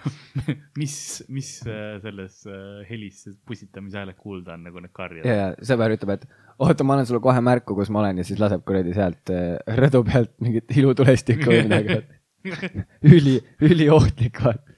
[0.82, 0.96] mis,
[1.34, 5.96] mis äh, selles äh, helis pussitamise hääled kuulda on, nagu need karjad ja, ja sõber
[5.96, 6.28] ütleb, et
[6.62, 9.56] oota, ma annan sulle kohe märku, kus ma olen ja siis laseb kuradi sealt äh,
[9.80, 12.00] rõdu pealt mingit ilutulestikku või midagi.
[13.16, 14.76] üli, üliohtlik vaata.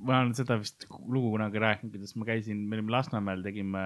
[0.00, 3.82] ma olen seda vist lugu kunagi rääkinud, kuidas ma käisin, me olime Lasnamäel, tegime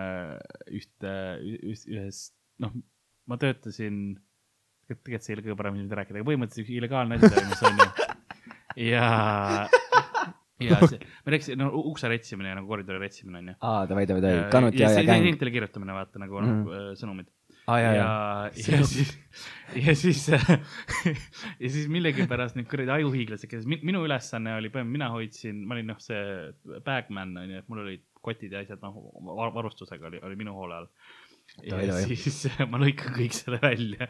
[0.71, 2.29] ühte, ühes,
[2.63, 2.75] noh,
[3.31, 4.03] ma töötasin,
[4.89, 7.89] tegelikult see ei ole kõige parem, mida rääkida, aga põhimõtteliselt üks illegaalne asi toimus, onju.
[8.85, 9.09] ja,
[10.63, 13.57] ja see, me rääkisime, no ukse retsimine ja nagu koridori retsimine onju.
[13.59, 15.31] aa, davai, davai, davai, kanut ja, ja see gäng.
[15.33, 16.61] intile kirjutamine, vaata nagu mm.
[16.63, 17.01] -hmm.
[17.01, 17.31] sõnumid.
[17.67, 18.07] aa, ja, ja.
[18.55, 19.13] ja, ja siis,
[19.87, 20.25] ja siis,
[21.63, 25.93] ja siis millegipärast need kuradi ajuhiiglased, kes mi- minu ülesanne oli, mina hoidsin, ma olin
[25.95, 26.51] noh, see
[26.87, 28.99] bagman on ju, et mul olid kotid ja asjad, noh,
[29.55, 30.91] varustusega oli, oli minu hoole all.
[31.65, 32.17] ja davai.
[32.17, 34.09] siis ma lõikan kõik selle välja,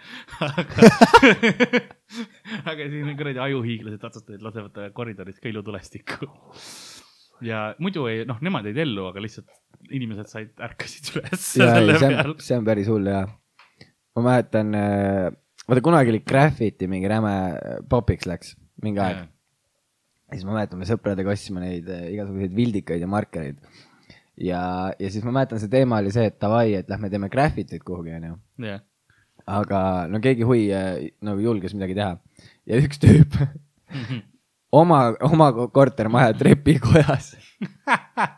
[0.49, 0.91] aga,
[2.65, 6.31] aga siis need kuradi ajuhiiglased otsustasid, lasevad koridoris ka ilutulestikku.
[7.47, 9.51] ja muidu ei, noh, nemad jäid ellu, aga lihtsalt
[9.93, 11.49] inimesed said, ärkasid üles
[12.43, 13.25] see on, päris hull ja.
[14.15, 14.75] Ma mäletan,
[15.69, 17.35] vaata kunagi oli graffiti mingi räme
[17.91, 19.25] popiks läks, mingi aeg.
[19.25, 23.61] ja siis ma mäletan, me sõpradega ostsime neid äh, igasuguseid vildikaid ja markereid.
[24.41, 24.63] ja,
[24.99, 28.15] ja siis ma mäletan, see teema oli see, et davai, et lähme teeme graffitit kuhugi,
[28.19, 28.37] onju.
[29.59, 32.15] aga no keegi hui äh, nagu julges midagi teha
[32.71, 33.35] ja üks tüüp
[34.81, 37.35] oma, oma kortermaja trepikojas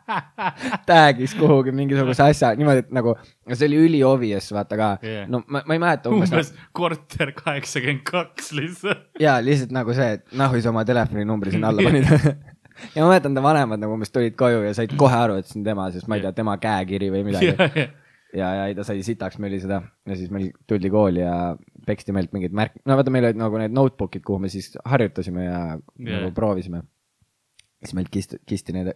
[0.91, 3.15] tag'is kuhugi mingisuguse asja niimoodi, et nagu,
[3.53, 5.29] see oli üli obvious, vaata ka Jah.
[5.31, 9.07] no ma, ma ei mäleta umbes, umbes korter kaheksakümmend kaks lihtsalt.
[9.23, 12.11] ja lihtsalt nagu see, et nahui sa oma telefoninumbri sinna alla panid
[12.97, 15.61] ja ma mäletan, ta vanemad nagu umbes tulid koju ja said kohe aru, et see
[15.61, 17.55] on tema, sest ma ei tea, tema käekiri või midagi.
[18.41, 21.55] ja, ja ei ta sai sitaks möli seda ja siis meil tuldi kooli ja
[21.87, 25.47] peksti meilt mingeid märk-, no vaata, meil olid nagu need notebook'id, kuhu me siis harjutasime
[25.47, 26.19] ja yeah.
[26.19, 26.83] nagu proovisime.
[27.83, 28.93] Siis meilt kist-, kisti need,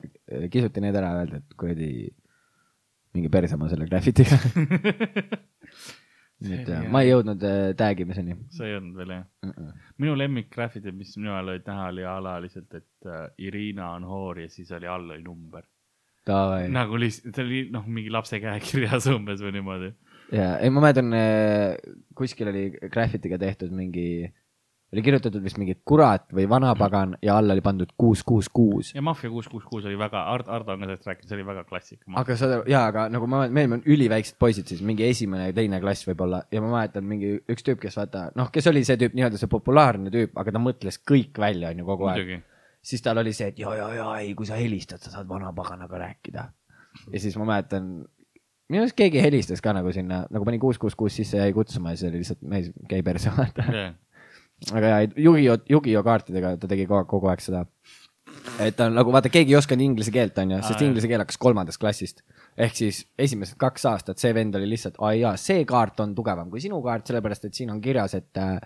[0.52, 1.90] kisuti need ära öeldi, et kuradi
[3.14, 4.38] mingi persema selle graffitiga.
[6.40, 9.24] nii et jah, ma ei jõudnud äh, tag imiseni sa ei olnud veel jah?
[9.44, 9.50] mm.
[9.50, 9.72] -mm.
[10.00, 14.40] minu lemmik graffiti, mis minu ajal olid näha, oli alaliselt, et äh, Irina on hoor
[14.40, 15.66] ja siis oli all oli number.
[16.72, 19.92] Nagu lihtsalt, see oli noh, mingi lapse käekirjas umbes või niimoodi.
[20.32, 21.12] ja ei, ma mäletan,
[22.16, 24.30] kuskil oli graffitiga tehtud mingi,
[24.90, 28.90] oli kirjutatud vist mingi kurat või vanapagan ja alla oli pandud kuus, kuus, kuus.
[28.94, 31.46] ja Mafia kuus, kuus, kuus oli väga, Ard-, Ardo on ka sellest rääkinud, see oli
[31.46, 32.10] väga klassika.
[32.22, 35.80] aga aru, jaa, aga nagu ma, me olime üliväiksed poisid siis, mingi esimene ja teine
[35.82, 39.14] klass võib-olla ja ma mäletan mingi üks tüüp, kes vaata, noh, kes oli see tüüp,
[39.18, 42.36] nii-öelda see populaarne tüüp, aga ta mõtles kõik välja, onju, kogu aeg.
[42.82, 46.02] siis tal oli see, et ja, ja, ja ei, kui sa helistad, sa saad vanapaganaga
[46.02, 46.48] rääkida.
[47.12, 47.92] ja siis ma mäletan,
[48.70, 51.54] minu arust keegi helistas ka nagu sinna, nagu pani kuus, kuus, kuus sisse ja jäi
[51.54, 53.70] kutsuma ja see oli lihtsalt mees, gei perse, vaata.
[54.68, 57.64] Aga jaa, Yu-Gi-Oh, Yu-Gi-Oh kaartidega ta tegi kogu aeg, kogu aeg seda.
[58.62, 61.40] et ta on nagu vaata, keegi ei osanud inglise keelt, onju, sest inglise keel hakkas
[61.40, 62.22] kolmandast klassist.
[62.60, 66.50] ehk siis esimesed kaks aastat see vend oli lihtsalt, aa jaa, see kaart on tugevam
[66.52, 68.58] kui sinu kaart, sellepärast et siin on kirjas, et äh,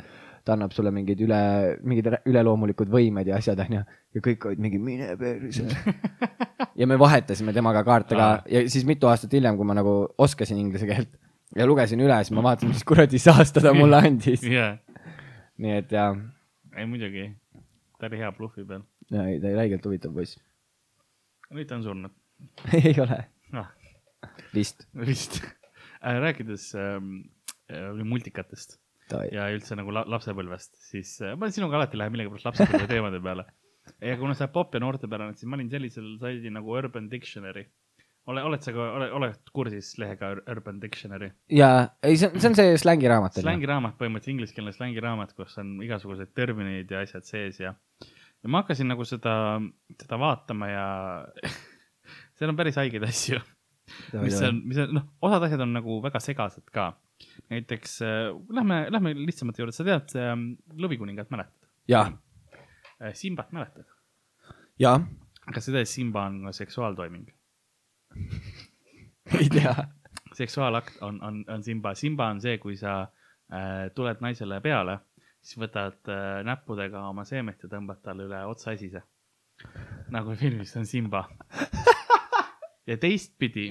[0.45, 1.41] ta annab sulle mingeid üle,
[1.89, 3.83] mingid üleloomulikud võimed ja asjad, onju.
[4.15, 5.65] ja kõik olid mingi mine perse.
[6.81, 10.61] ja me vahetasime temaga kaarte ka ja siis mitu aastat hiljem, kui ma nagu oskasin
[10.61, 11.15] inglise keelt
[11.57, 14.45] ja lugesin üle, siis ma vaatasin, mis kuradi saasta ta mulle andis.
[14.45, 14.77] jah,
[15.59, 16.15] nii et jaa
[16.79, 17.29] ei muidugi,
[17.99, 18.85] ta oli hea blufi peal.
[19.13, 20.39] ja ei, ta oli räigelt huvitav poiss.
[21.55, 22.15] nüüd ta on surnud.
[22.81, 23.21] ei ole,
[23.55, 23.69] noh,
[24.55, 24.87] vist.
[24.99, 25.41] vist.
[26.03, 27.13] rääkides ähm,
[27.71, 28.79] äh, multikatest,
[29.11, 29.31] Davai.
[29.33, 33.47] ja üldse nagu la lapsepõlvest, siis äh, ma sinuga alati lähen millegipärast lapsepõlve teemade peale.
[34.01, 37.69] ja kuna sa popp ja noortepärane, siis ma olin sellisel saidil nagu Urban Dictionary.
[38.31, 41.31] ole, oled sa ka, ole, oled kursis lehega Ur- Urban Dictionary?
[41.53, 43.41] jaa, ei, see on, see on see slängiraamat.
[43.45, 48.89] slängiraamat, põhimõtteliselt ingliskeelne slängiraamat, kus on igasugused terminid ja asjad sees ja, ja ma hakkasin
[48.91, 49.35] nagu seda,
[50.01, 50.87] seda vaatama ja
[52.39, 53.41] seal on päris haigeid asju,
[54.23, 56.93] mis on, mis on, noh, osad asjad on nagu väga segased ka.
[57.53, 60.33] näiteks äh, lähme, lähme lihtsamate juurde, sa tead äh,
[60.81, 62.09] Lõvikuningat mäletad jaa,
[63.05, 63.13] äh,?
[63.15, 63.85] Simbat mäletad?
[64.81, 64.97] jaa,
[65.53, 67.29] kas sa tead, Simba on seksuaaltoiming?
[69.41, 69.75] ei tea.
[70.35, 74.99] seksuaalakt on, on, on Simba, Simba on see, kui sa äh, tuled naisele peale,
[75.43, 79.03] siis võtad äh, näppudega oma seemet ja tõmbad talle üle otsaesise.
[80.11, 81.25] nagu filmis on Simba.
[82.91, 83.71] ja teistpidi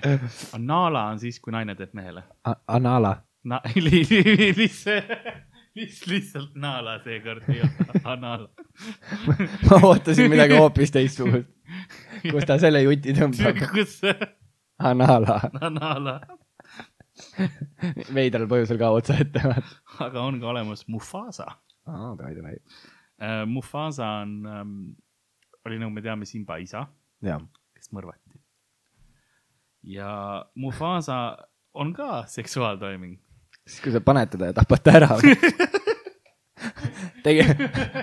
[0.53, 2.23] on Nala on siis, kui naine teeb mehele.
[2.67, 3.17] Anala.
[3.43, 5.12] Na-, lihtsalt,
[5.75, 8.49] lihtsalt Nala seekord ei ole Anala.
[9.69, 11.49] ma ootasin midagi hoopis teistsugust,
[12.32, 13.60] kus ta selle juti tõmbab.
[13.73, 14.15] kus see
[14.84, 15.38] Anala,
[15.69, 16.15] Nala,
[18.15, 19.41] veidral põhjusel ka otsa ette
[20.04, 21.47] aga on ka olemas Mufasa
[21.88, 22.58] aa, davai, davai.
[22.58, 23.43] uh,.
[23.49, 24.73] Mufasa on um,,
[25.67, 26.86] oli nagu me teame Simba isa,
[27.23, 28.39] kes mõrvati.
[29.93, 31.19] ja Mufasa
[31.73, 33.15] on ka seksuaaltoiming.
[33.67, 35.12] siis kui sa paned teda ja tapad ta ära.
[37.26, 37.56] tege-,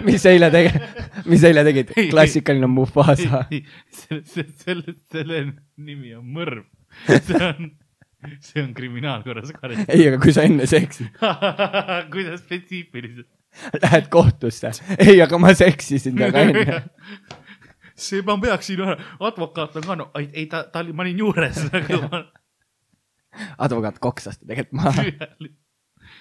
[0.07, 0.81] mis eile tege-,
[1.29, 1.93] mis eile tegid?
[2.13, 3.45] klassikaline Mufasa.
[3.91, 5.45] selle, selle, selle
[5.77, 6.65] nimi on mõrv.
[7.27, 7.71] see on,
[8.45, 9.89] see on kriminaalkorras karistus.
[9.89, 11.13] ei, aga kui sa enne seksid,
[12.13, 13.29] kuidas spetsiifiliselt?
[13.83, 14.71] lähed kohtusse.
[14.99, 16.83] ei, aga ma seksisin temaga enne.
[17.95, 18.85] see, ma peaksin,
[19.21, 22.25] advokaat on ka, no ei, ei ta, ta oli, ma olin juures, aga
[23.59, 25.05] advokaat koksas ta tegelikult maha.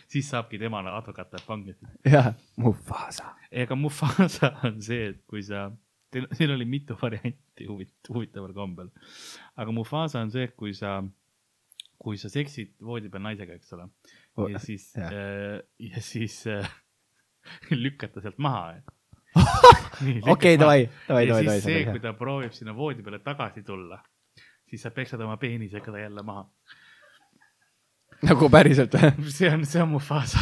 [0.10, 1.78] siis saabki temale advokaat läheb vangi.
[2.06, 3.34] jah, Mufasa.
[3.52, 5.68] Ega Mufasa on see, et kui sa,
[6.14, 8.92] teil, teil oli mitu varianti huvit-, huvitaval kombel.
[9.58, 11.00] aga Mufasa on see, et kui sa,
[12.00, 13.90] kui sa seksid voodi peal naisega, eks ole.
[14.54, 15.18] ja siis jah.,
[15.90, 16.70] ja siis äh,
[17.84, 18.80] lükkad ta sealt maha.
[20.34, 24.00] okei, davai, davai, ja davai, siis see, kui ta proovib sinna voodi peale tagasi tulla,
[24.70, 26.48] siis sa peksad oma peenisega ta jälle maha.
[28.26, 29.32] nagu päriselt või?
[29.32, 30.42] see on, see on Mufasa.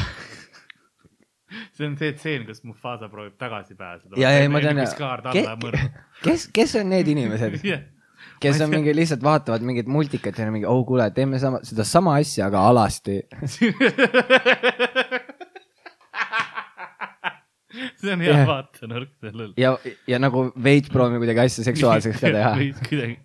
[1.78, 4.18] See on see tseen, kus Mufasa proovib tagasi pääseda.
[4.22, 4.82] ja, ja ma tean,
[5.62, 5.86] mõrv.
[6.24, 7.60] kes, kes on need inimesed,
[8.44, 12.18] kes on mingi lihtsalt vaatavad mingit multikat ja on mingi, oh kuule, teeme sama, sedasama
[12.22, 13.22] asja, aga alasti.
[18.02, 18.48] see on hea Jah.
[18.48, 19.54] vaatenurk sellel.
[19.60, 19.76] ja,
[20.10, 22.52] ja nagu veits proovime kuidagi asja seksuaalseks ka teha.
[22.90, 23.20] kuidagi.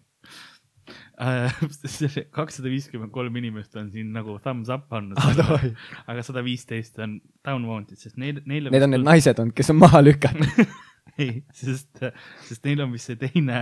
[2.37, 5.67] kakssada viiskümmend kolm inimest on siin nagu thumbs up andnud Ah,
[6.11, 9.71] aga sada viisteist on down wanted, sest neil, neil Need on need naised olnud, kes
[9.75, 10.73] on maha lükatud.
[11.21, 12.01] ei, sest,
[12.49, 13.61] sest neil on vist see teine,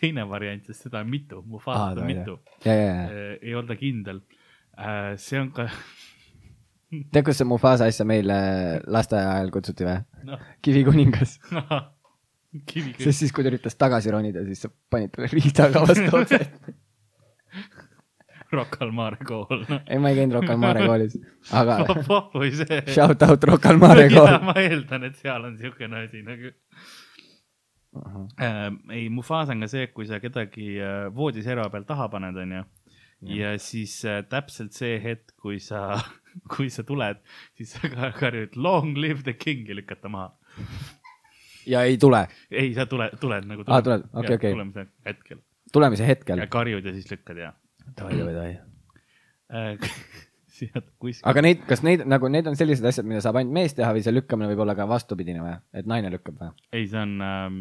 [0.00, 2.38] teine variant, sest seda on mitu, Aa, Mufasat on davai, mitu.
[2.64, 3.34] ja.
[3.42, 4.22] ei olda kindel.
[5.20, 5.68] see on ka,
[7.12, 8.38] tead, kus see Mufasa asja meile
[8.86, 10.00] lasteaia ajal kutsuti või?
[10.30, 11.36] noh, kivikuningas.
[12.98, 16.40] sest siis, kui ta üritas tagasi ronida, siis sa panid talle riistaga vastu otse.
[18.52, 19.80] Rocca al Mare kool, noh.
[19.90, 21.16] ei, ma ei käinud Rocca al Mare koolis,
[21.58, 21.80] aga
[22.38, 22.78] või see.
[22.94, 24.30] shout out Rocca al Mare kool.
[24.46, 26.52] ma eeldan, et seal on siukene asi nagu
[28.38, 28.70] äh,.
[28.94, 32.62] ei, Mufasa on ka see, kui sa kedagi äh, voodiserva peal taha paned, onju.
[33.34, 35.98] ja siis äh, täpselt see hetk, kui sa,
[36.52, 37.18] kui sa tuled,
[37.58, 40.30] siis sa ka- karjud long live the king ja lükkad ta maha.
[41.66, 43.66] Ja ei tule, ei, sa tuled, tuled nagu.
[43.66, 44.54] Aa, tuled, okei, okei.
[44.56, 46.46] tulemise hetkel tulemise hetkel ja.
[46.50, 47.50] karjud ja siis lükkad ja
[47.96, 48.54] davai, davai, davai.
[49.52, 50.04] äh.
[51.28, 54.04] aga neid, kas neid nagu need on sellised asjad, mida saab ainult mees teha või
[54.04, 56.54] see lükkamine võib olla ka vastupidine või, et naine lükkab või?
[56.72, 57.58] ei, see on ähm,,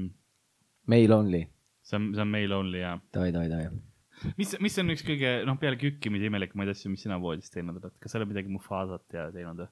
[0.88, 1.41] Male only.
[1.84, 4.32] see on, see on male only ja davai, davai, davai.
[4.39, 7.98] mis, mis on üks kõige, noh, peale kükkimise imelikumaid asju, mis sina voodis teinud oled,
[8.00, 9.72] kas sa oled midagi Mufasat ja teinud või?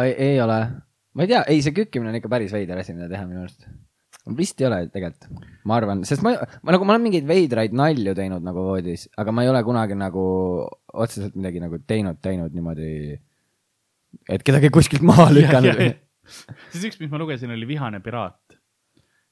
[0.00, 0.58] ei, ei ole,
[1.16, 3.66] ma ei tea, ei see kükkimine on ikka päris veider asi, mida teha minu arust.
[4.38, 8.14] vist ei ole tegelikult, ma arvan, sest ma, ma nagu, ma olen mingeid veidraid nalju
[8.18, 10.24] teinud nagu voodis, aga ma ei ole kunagi nagu
[10.92, 12.92] otseselt midagi nagu teinud, teinud niimoodi,
[14.30, 15.82] et kedagi kuskilt maha lükanud.
[16.70, 18.56] siis üks, mis ma lugesin, oli Vihane piraat.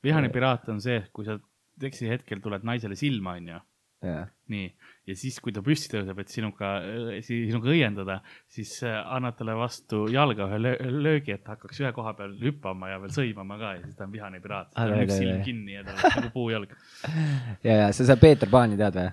[0.03, 1.39] vihane piraat on see, kui sa
[1.81, 3.61] teksi hetkel tuled naisele silma, onju.
[4.53, 4.67] nii,
[5.11, 6.69] ja siis, kui ta püsti tõuseb, et sinuga,
[7.27, 8.17] sinuga õiendada,
[8.51, 12.87] siis äh, annad talle vastu jalga ühe löö- löögi, et hakkaks ühe koha peal hüppama
[12.93, 14.69] ja veel sõimama ka ja siis ta on vihane piraat.
[14.77, 16.71] Tal on üks silm kinni ja tal on nagu puujalg.
[17.67, 19.11] ja, ja sa seda Peeter Paani tead või?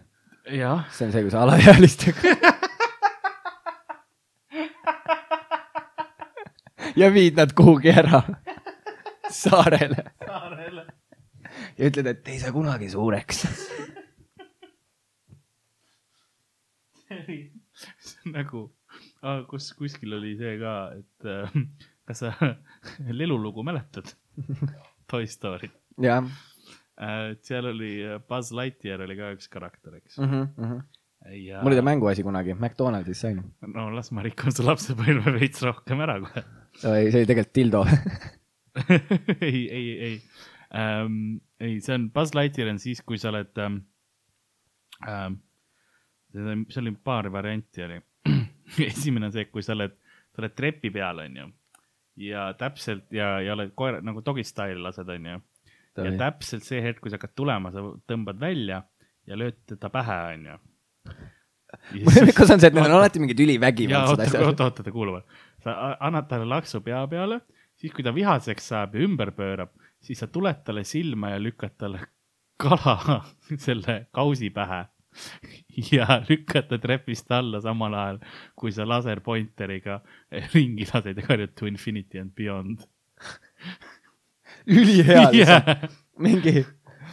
[0.48, 2.22] see on see, kus alaealistega.
[7.02, 8.22] ja viid nad kuhugi ära
[9.30, 10.86] saarele saarele.
[11.78, 13.46] ja ütled, et ei saa kunagi suureks.
[18.38, 18.68] nagu,
[19.52, 21.58] kus kuskil oli see ka, et äh,
[22.08, 22.34] kas sa
[23.20, 24.14] lelulugu mäletad?
[25.12, 25.72] Toy Story.
[26.04, 26.24] jah
[26.98, 30.18] et seal oli äh, Buzz Lightyear oli ka üks karakter, eks.
[30.18, 30.48] mm.
[30.58, 30.80] -hmm.
[31.38, 33.42] ja mul oli ta mänguasi kunagi, McDonaldsis sain.
[33.62, 36.44] no las ma rikun su lapsepõlve veits rohkem ära kohe.
[36.84, 37.86] ei, see oli tegelikult dildo.
[39.50, 40.16] ei, ei, ei
[40.74, 41.38] ähm,.
[41.60, 43.84] ei, see on, Buzz Lightyear on siis, kui sa oled ähm,.
[45.08, 45.42] Ähm,
[46.34, 48.02] seal oli paar varianti oli.
[48.92, 49.96] esimene on see, kui sa oled,
[50.36, 51.48] sa oled trepi peal, onju.
[52.28, 55.40] ja täpselt ja, ja oled koera nagu dog'i style lased, onju.
[55.98, 58.84] ja täpselt see hetk, kui sa hakkad tulema, sa tõmbad välja
[59.28, 60.58] ja lööd teda pähe, onju.
[62.38, 64.48] kas on see, et neil on alati mingid ülivägivaldsed oota, asjad?
[64.48, 65.24] oota, oota, kuula.
[65.64, 67.42] sa annad talle laksu pea peale,
[67.78, 71.76] siis kui ta vihaseks saab ja ümber pöörab, siis sa tuled talle silma ja lükkad
[71.78, 72.06] talle
[72.58, 73.22] kala
[73.66, 74.86] selle kausi pähe.
[75.94, 78.20] ja lükkad ta trepist alla samal ajal,
[78.56, 80.02] kui sa laserpointeriga
[80.54, 82.86] ringi lased ja karjud to infinity and beyond.
[84.68, 85.90] ülihea lihtsalt, Yeah.
[86.20, 86.66] mingi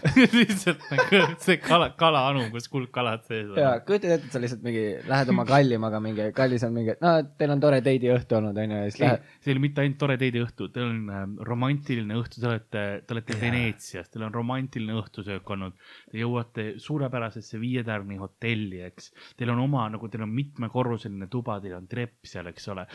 [0.39, 3.75] lihtsalt nagu see kala, kalaanu, kus kuldkalad sees on ja.
[3.87, 7.55] kujutad ette, et sa lihtsalt mingi lähed oma kallimaga mingi, kallis on mingi, no teil
[7.55, 10.69] on tore deidiõhtu olnud onju ja siis lähed,, see ei ole mitte ainult tore teideõhtu,
[10.75, 15.77] teil on äh, romantiline õhtu, te olete, te olete Veneetsias, teil on romantiline õhtusöök olnud.
[16.11, 19.11] Te jõuate suurepärasesse viietärni hotelli, eks.
[19.39, 22.87] Teil on oma nagu, teil on mitmekorruseline tuba, teil on trepp seal, eks ole.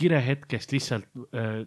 [0.00, 1.60] Kirehetkest lihtsalt äh,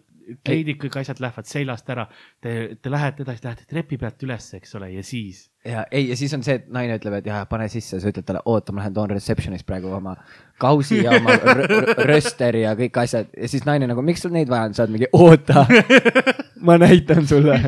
[0.44, 2.06] kleidid, kõik asjad lähevad seljast ära.
[2.42, 5.44] Te, te lähete edasi, lähete trepi pealt üles, eks ole, ja siis?
[5.64, 8.26] Ja ei, ja siis on see, et naine ütleb, et jah, pane sisse, sa ütled
[8.28, 10.16] talle, oota, ma lähen toon reception'ist praegu oma
[10.60, 13.32] kausi ja oma rö- rö- rösteri ja kõik asjad.
[13.36, 15.66] Ja siis naine nagu, miks sul neid vaja on, sa oled mingi, oota,
[16.68, 17.60] ma näitan sulle.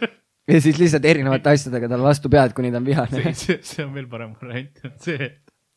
[0.50, 3.34] ja siis lihtsalt erinevate asjadega talle vastu pead, kuni ta on vihane.
[3.38, 5.30] See, on veel parem variant, on see,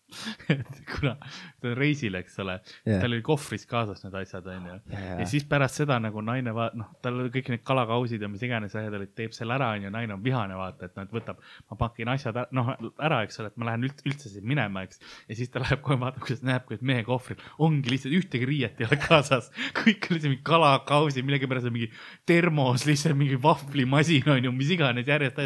[0.92, 1.16] kuna
[1.62, 4.78] ta reisil, eks ole yeah., tal oli kohvris kaasas need asjad, onju.
[4.94, 8.46] Ja siis pärast seda nagu naine va-, noh, tal oli kõik need kalakausid ja mis
[8.48, 11.42] iganes asjad olid, teeb selle ära, onju, naine on vihane, vaata, et noh, et võtab,
[11.72, 14.86] ma pakin asjad ära, noh ära, eks ole, et ma lähen üldse, üldse siin minema,
[14.88, 15.04] eks.
[15.28, 18.82] ja siis ta läheb kohe vaatab, kuidas näeb, kuidas mehe kohvril ongi lihtsalt ühtegi riiet
[18.82, 19.50] ei ole kaasas.
[19.80, 21.90] kõik on lihtsalt mingi kalakausid, millegipärast mingi
[22.30, 25.42] termos, lihtsalt mingi vahvlimasin on ju, mis iganes järjest.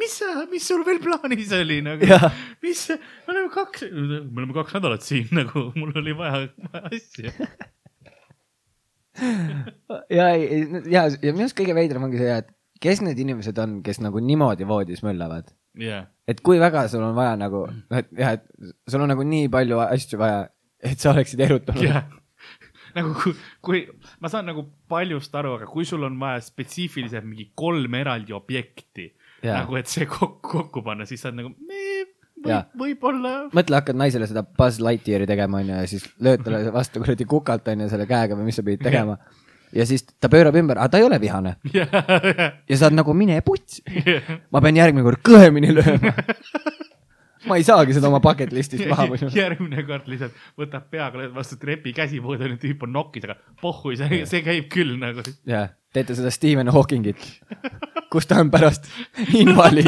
[0.00, 2.08] Mis sa, mis sul veel plaanis oli nagu
[2.64, 7.34] mis, me oleme kaks, me oleme kaks nädalat siin nagu, mul oli vaja, vaja asju.
[10.18, 14.00] ja, ja, ja minu arust kõige veidram ongi see, et kes need inimesed on, kes
[14.04, 15.50] nagu niimoodi voodis möllavad.
[15.80, 19.50] jah, et kui väga sul on vaja nagu, et jah, et sul on nagu nii
[19.52, 20.48] palju asju vaja,
[20.80, 21.84] et sa oleksid erutunud.
[21.84, 22.08] jah.
[22.96, 23.82] nagu kui, kui,
[24.22, 29.10] ma saan nagu paljust aru, aga kui sul on vaja spetsiifiliselt mingi kolm eraldi objekti
[29.42, 29.62] Jaa.
[29.62, 31.52] nagu, et see kokku, kokku panna, siis sa oled nagu,
[32.46, 32.62] Jaa.
[32.72, 33.34] võib, võib-olla.
[33.56, 37.68] mõtle, hakkad naisele seda Buzz Lightyear'i tegema, onju, ja siis lööd talle vastu kuradi kukalt,
[37.72, 39.18] onju, selle käega või mis sa pidid tegema.
[39.76, 41.86] ja siis ta pöörab ümber, aga ta ei ole vihane ja
[42.76, 43.84] sa oled nagu mine putsi.
[44.50, 46.14] ma pean järgmine kord kõvemini lööma.
[47.48, 49.28] ma ei saagi seda oma bucket list'ist maha muidu.
[49.36, 53.36] järgmine kord lihtsalt võtab peaga lööd vastu trepi käsipuud, on ju, tüüp on nokis, aga
[53.60, 55.24] pohhu, see, see käib küll nagu.
[55.48, 57.28] jah, teete seda Stephen Hawkingit,
[58.10, 58.86] kus ta on pärast
[59.34, 59.86] invaliid.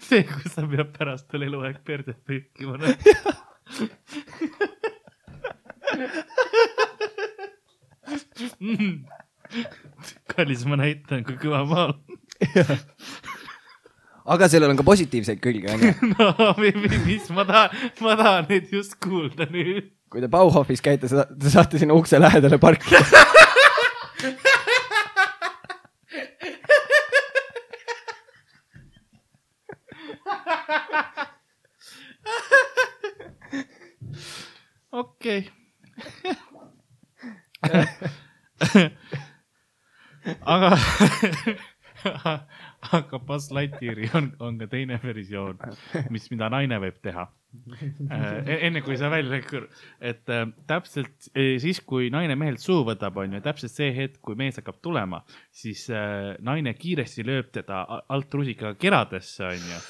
[0.00, 2.78] see, kus sa pead pärast tal eluaeg perset pühkima.
[10.34, 12.18] kallis, ma näitan, kui kõva ma olen.
[14.30, 15.92] Aga sellel on ka positiivseid külgi, onju.
[16.18, 19.90] no mi- mi- mis ma tahan, ma tahan neid just kuulda nüüd.
[20.10, 23.02] kui te Bauhofis käite, te saate sinna ukse lähedale parkida.
[34.92, 35.50] okei.
[40.44, 40.70] aga
[43.30, 45.60] Buzz Lightyear'i on, on ka teine versioon,
[46.10, 47.28] mis, mida naine võib teha.
[48.10, 49.40] enne kui sa välja
[49.98, 54.20] et äh, täpselt eh, siis, kui naine mehelt suu võtab, on ju, täpselt see hetk,
[54.26, 59.80] kui mees hakkab tulema, siis äh, naine kiiresti lööb teda alt rusikaga keradesse, on ju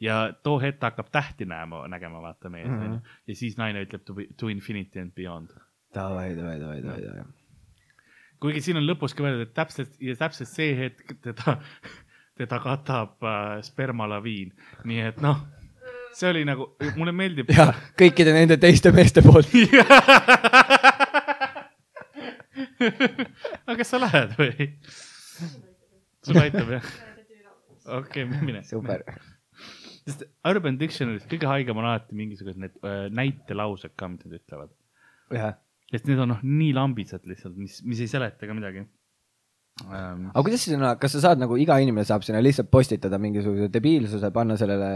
[0.00, 3.00] ja too hetk hakkab tähti näema, nägema, vaata mees mm, -hmm.
[3.26, 5.50] ja siis naine ütleb to, to infinity and beyond.
[5.94, 7.24] davai, davai, davai, davai, davai.
[8.40, 11.58] kuigi siin on lõpus ka öeldud, et täpselt ja täpselt see hetk teda,
[12.40, 14.52] teda katab äh, spermalaviin,
[14.88, 15.42] nii et noh,
[16.16, 17.50] see oli nagu, mulle meeldib.
[17.52, 19.50] ja kõikide nende teiste meeste poolt.
[23.66, 24.70] aga kas sa lähed või?
[26.24, 26.86] sul aitab jah?
[28.00, 28.62] okei okay,, mine.
[28.66, 29.04] super.
[30.06, 34.72] sest Urban Dictionary's kõige haigem on alati mingisugused need äh, näitelaused ka, mida nad ütlevad.
[35.36, 35.58] jah.
[35.92, 38.86] sest need on noh, nii lambised lihtsalt, mis, mis ei seleta ka midagi
[39.88, 40.28] ähm,.
[40.32, 44.30] aga kuidas on, kas sa saad nagu iga inimene saab sinna lihtsalt postitada mingisuguse debiilsuse,
[44.34, 44.90] panna sellele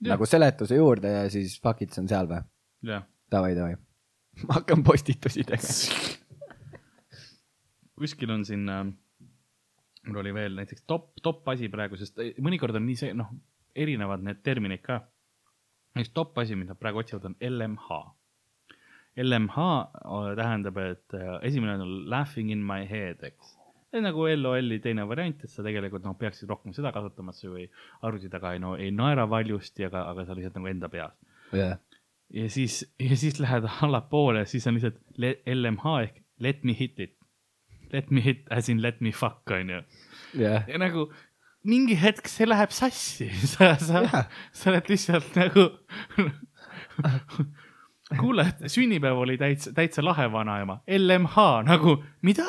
[0.00, 0.14] Jah.
[0.14, 2.42] nagu seletuse juurde ja siis fuck it, see on seal või?
[3.30, 3.76] Davai, davai.
[4.48, 6.18] ma hakkan postitusi tegema.
[8.00, 8.84] kuskil on siin äh,,
[10.06, 13.32] mul oli veel näiteks top, top asi praegu, sest äh, mõnikord on nii see, noh,
[13.76, 15.02] erinevad need terminid ka.
[15.96, 18.00] näiteks top asi, mida praegu otsivad, on LMH.
[19.20, 23.56] LMH äh, tähendab, et äh, esimene on laughing in my head, eks.
[23.98, 27.56] Nagu LOL-i teine variant, et sa tegelikult noh, peaksid rohkem seda kasutama, et sa ju
[27.58, 27.66] ei
[28.06, 31.16] arvuti taga ei no ei naera valjusti, aga, aga sa lihtsalt nagu enda peas.
[31.52, 31.78] jah,
[32.30, 35.00] ja siis, ja siis lähed allapoole, siis on lihtsalt
[35.46, 37.16] LMH ehk let me hit it.
[37.92, 39.82] Let me hit as in let me fuck on ju.
[40.38, 40.62] jah.
[40.68, 41.10] ja nagu
[41.66, 44.22] mingi hetk see läheb sassi, sa, sa Jaa.,
[44.52, 45.66] sa oled lihtsalt nagu.
[48.20, 52.46] kuule, sünnipäev oli täitsa, täitsa lahe vanaema, LMH nagu mida?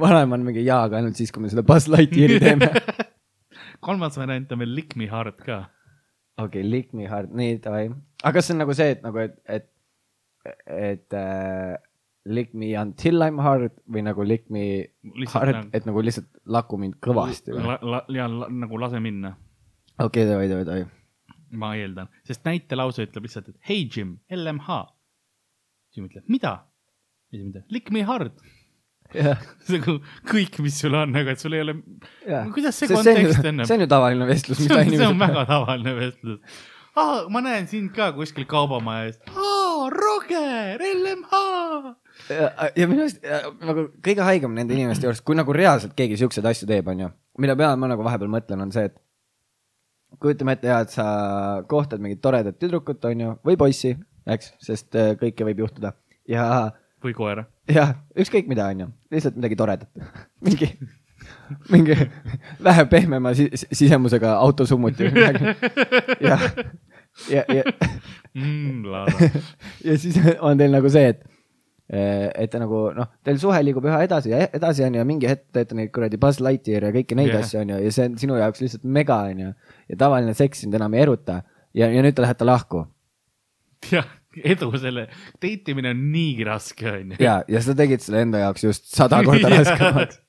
[0.00, 2.70] Vanaema on mingi jaaga ainult siis, kui me seda Buzz Lightyeari teeme.
[3.84, 5.62] kolmas variant on veel lick me hard ka.
[6.38, 7.86] okei okay,, lick me hard, nii davai.
[8.22, 9.70] aga kas see on nagu see, et nagu, et, et,
[10.76, 11.76] et äh,
[12.28, 14.64] lick me until I m hard või nagu lick me
[15.16, 17.76] Lihtsalt hard nagu-, et nagu lihtsalt laku mind kõvasti või?
[18.16, 19.34] ja la, nagu lase minna,
[19.98, 20.86] okei, davai, davai, davai.
[21.60, 24.80] ma eeldan, sest näitelause ütleb lihtsalt, et hei Jim, LMH.
[25.96, 26.56] Jim ütleb, mida?
[27.32, 28.36] ja Jim ütleb, lick me hard.
[29.74, 29.96] nagu
[30.30, 31.76] kõik, mis sul on, aga et sul ei ole,
[32.54, 35.16] kuidas see see on kontekst enne see on ju tavaline vestlus, mida on, see on
[35.16, 35.22] inimesed.
[35.24, 36.60] väga tavaline vestlus
[36.94, 37.26] ah,.
[37.32, 39.88] ma näen sind ka kuskil kaubamaja ees ah,.
[39.90, 41.94] Roger, LMH.
[42.30, 43.24] ja, ja minu arust
[43.66, 47.08] nagu kõige haigem nende inimeste juures, kui nagu reaalselt keegi siukseid asju teeb, onju,
[47.40, 48.98] mille peale ma nagu vahepeal mõtlen, on see, et
[50.20, 51.06] kujutame ette ja et sa
[51.70, 53.94] kohtad mingit toredat tüdrukut, onju, või poissi,
[54.30, 55.94] eks, sest äh, kõike võib juhtuda
[56.30, 56.44] ja,
[57.04, 57.44] või koer.
[57.70, 59.90] jah, ükskõik mida, onju, lihtsalt midagi toredat,
[60.46, 60.72] mingi,
[61.72, 61.96] mingi
[62.62, 65.44] vähe pehmema si sisemusega autosummuti või midagi.
[66.20, 66.36] Ja,
[67.32, 67.62] ja, ja
[68.34, 68.84] Mm,
[69.84, 71.24] ja siis on teil nagu see, et,
[71.90, 75.48] et te nagu noh, teil suhe liigub üha edasi ja edasi onju ja mingi hetk
[75.56, 77.40] teete neid kuradi Buzz Lightyear'e ja kõiki neid Jah.
[77.40, 77.48] yeah.
[77.48, 79.50] asju onju ja see on sinu jaoks lihtsalt mega onju.
[79.90, 81.40] ja tavaline seks sind enam ei eruta.
[81.74, 82.84] Ja, ja nüüd te lähete lahku.
[83.90, 84.06] Jah,
[84.44, 85.06] edu selle,
[85.42, 87.16] date imine on niigi raske, onju.
[87.22, 90.20] ja, ja sa tegid selle enda jaoks just sada korda raskemaks.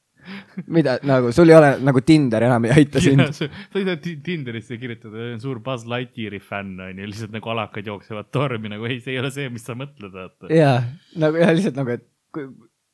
[0.71, 3.23] mida nagu sul ei ole nagu Tinder enam ei aita sind.
[3.33, 7.87] sa ei saa Ti- Tinderisse kirjutada, olen suur Buzz Lightyeari fänn onju, lihtsalt nagu alakad
[7.89, 10.51] jooksevad tormi nagu ei, see ei ole see, mis sa mõtled, vaata.
[10.53, 10.75] ja
[11.21, 12.45] nagu ja lihtsalt nagu, et ku,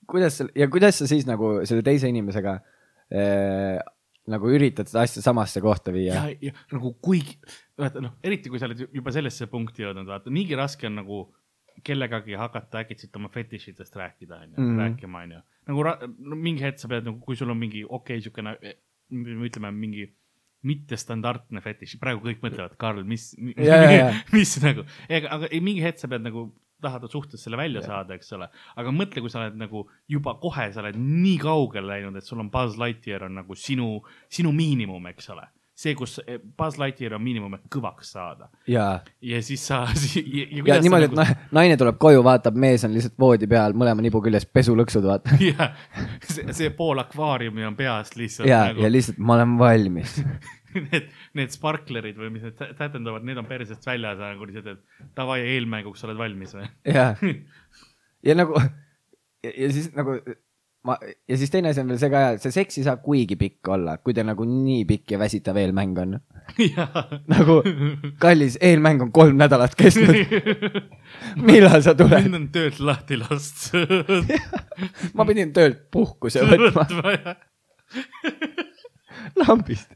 [0.08, 2.58] kuidas ja kuidas sa siis nagu selle teise inimesega
[3.12, 3.78] äh,
[4.28, 7.38] nagu üritad seda asja samasse kohta viia ja, ja nagu kuigi,
[7.80, 11.22] vaata noh, eriti kui sa oled juba sellesse punkti jõudnud, vaata niigi raske on nagu
[11.86, 14.80] kellegagi hakata äkitselt oma fetišidest rääkida, onju, Mhm.
[14.82, 15.42] rääkima, onju.
[15.68, 18.56] nagu no, mingi hetk sa pead nagu, kui sul on mingi okei okay,, siukene,
[19.48, 20.08] ütleme mingi
[20.68, 24.10] mittestandardne fetiš, praegu kõik mõtlevad, Karl, mis, ja.
[24.34, 26.50] mis nagu, aga ei, mingi hetk sa pead nagu
[26.82, 28.48] tahad suhtes selle välja saada, eks ole,
[28.78, 32.42] aga mõtle, kui sa oled nagu juba kohe, sa oled nii kaugele läinud, et sul
[32.44, 33.96] on Buzz Lightyear on nagu sinu,
[34.30, 35.48] sinu miinimum, eks ole.
[35.78, 38.86] see, kus eh, Buzz Lightyear on miinimum, et kõvaks saada ja,
[39.22, 39.84] ja siis sa
[40.16, 43.78] ja, ja, ja niimoodi, sa et naine tuleb koju, vaatab, mees on lihtsalt voodi peal
[43.78, 45.38] mõlema nibu küljes pesulõksud, vaata.
[45.42, 45.78] jah,
[46.26, 50.18] see, see pool akvaariumi on peast lihtsalt ja, nagu ja lihtsalt ma olen valmis.
[50.90, 54.74] need, need sparklerid või mis need tä- tätendavad, need on persest väljas ja nagu lihtsalt,
[54.78, 56.68] et davai, eelmänguks oled valmis või?
[56.98, 57.14] ja,
[58.26, 60.20] ja nagu ja, ja siis nagu
[60.88, 60.96] ma
[61.30, 63.98] ja siis teine asi on veel see ka, see seks ei saa kuigi pikk olla,
[64.04, 66.16] kui teil nagu nii pikk ja väsitav eelmäng on.
[67.34, 67.58] nagu
[68.24, 70.16] kallis, eelmäng on kolm nädalat kestnud.
[71.50, 72.24] millal sa tuled?
[72.24, 74.32] mind on töölt lahti lastud.
[75.18, 76.88] ma pidin töölt puhkuse võtma
[79.44, 79.92] lambist.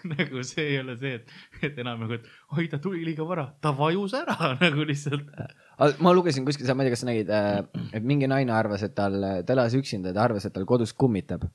[0.14, 1.32] nagu see ei ole see, et,
[1.66, 5.30] et enam nagu, et oi, ta tuli liiga vara, ta vajus ära nagu lihtsalt.
[6.02, 7.32] ma lugesin kuskil seal, ma ei tea, kas sa nägid,
[7.96, 11.46] et mingi naine arvas, et tal, ta elas üksinda, ta arvas, et tal kodus kummitab.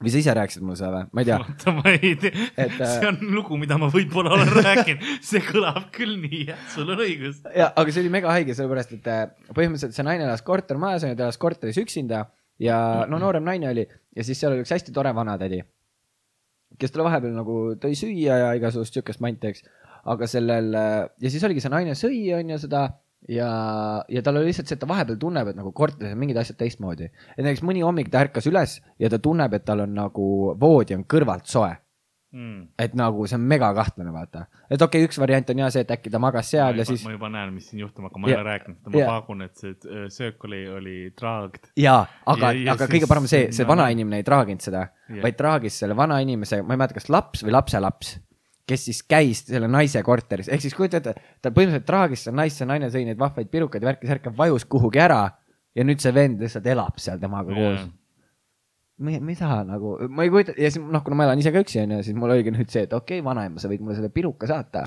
[0.00, 1.08] või sa ise rääkisid mulle seda või?
[1.12, 1.38] ma ei tea.
[1.44, 5.44] oota, ma ei tea, Et, äh, see on lugu, mida ma võib-olla olen rääkinud, see
[5.44, 7.42] kõlab küll nii, jah, sul on õigus.
[7.52, 11.18] ja, aga see oli mega haige, sellepärast et äh, põhimõtteliselt see naine elas kortermajas, onju,
[11.18, 12.28] ta elas korteris üksinda
[12.60, 15.62] ja no noorem naine oli ja siis seal oli üks hästi tore vanatädi,
[16.78, 19.64] kes talle vahepeal nagu tõi süüa ja igasugust siukest manti, eks.
[20.10, 22.86] aga sellel ja siis oligi see naine sõi, onju seda
[23.28, 23.50] ja,
[24.08, 26.58] ja tal oli lihtsalt see, et ta vahepeal tunneb, et nagu korteris on mingid asjad
[26.60, 27.10] teistmoodi.
[27.36, 30.26] et näiteks mõni hommik ta ärkas üles ja ta tunneb, et tal on nagu
[30.60, 31.74] voodi on kõrvalt soe
[32.30, 32.68] Mm.
[32.78, 34.44] et nagu see on mega kahtlane, vaata.
[34.70, 37.02] et okei okay,, üks variant on ja see, et äkki ta magas seal ja siis
[37.02, 39.58] ma juba näen, mis siin juhtuma hakkab, ma ei ole rääkinud seda, ma pakun, et
[39.58, 41.72] see äh, söök oli, oli traagd.
[42.30, 44.84] aga Ja-, ja aga siis- kõige parem see, see no, vanainimene ei traaginud seda,
[45.24, 48.14] vaid traagis selle vanainimese, ma ei mäleta, kas laps või lapselaps,
[48.70, 52.62] kes siis käis selle naise korteris, ehk siis kujuta ette, ta põhimõtteliselt traagis seda naist,
[52.62, 55.24] see naine sõi neid vahvaid pirukaid ja värki-särki, vajus kuhugi ära
[55.74, 57.88] ja nüüd see vend lihtsalt elab seal temaga koos.
[59.00, 62.02] Mida nagu, ma ei kujuta ja siis noh, kuna ma elan ise ka üksi onju,
[62.04, 64.84] siis mul oligi nüüd see, et okei okay,, vanaema, sa võid mulle selle piruka saata.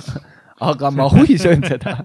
[0.64, 1.98] aga ma huvi söön seda,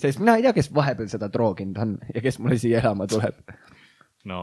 [0.00, 3.38] sest mina ei tea, kes vahepeal seda trooginud on ja kes mulle siia elama tuleb.
[4.26, 4.40] no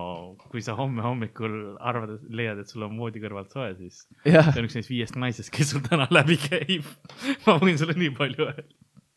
[0.47, 4.64] kui sa homme hommikul arvad, leiad, et sul on voodi kõrvalt soe, siis jah, see
[4.64, 6.88] on üks neist viiest naisest, kes sul täna läbi käib.
[7.45, 8.70] ma võin sulle nii palju öelda.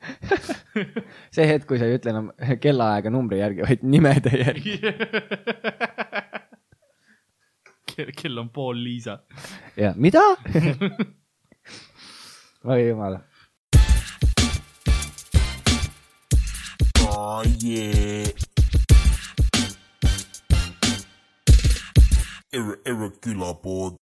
[1.34, 2.28] see hetk, kui sa ei ütle enam
[2.62, 4.76] kellaaega numbri järgi, vaid nimede järgi.
[8.16, 9.18] kell on pool Liisa.
[9.76, 10.20] ja mida?
[12.64, 13.18] oi jumal.
[17.08, 18.28] Oh yeah.
[22.52, 23.94] Ir- irregular board.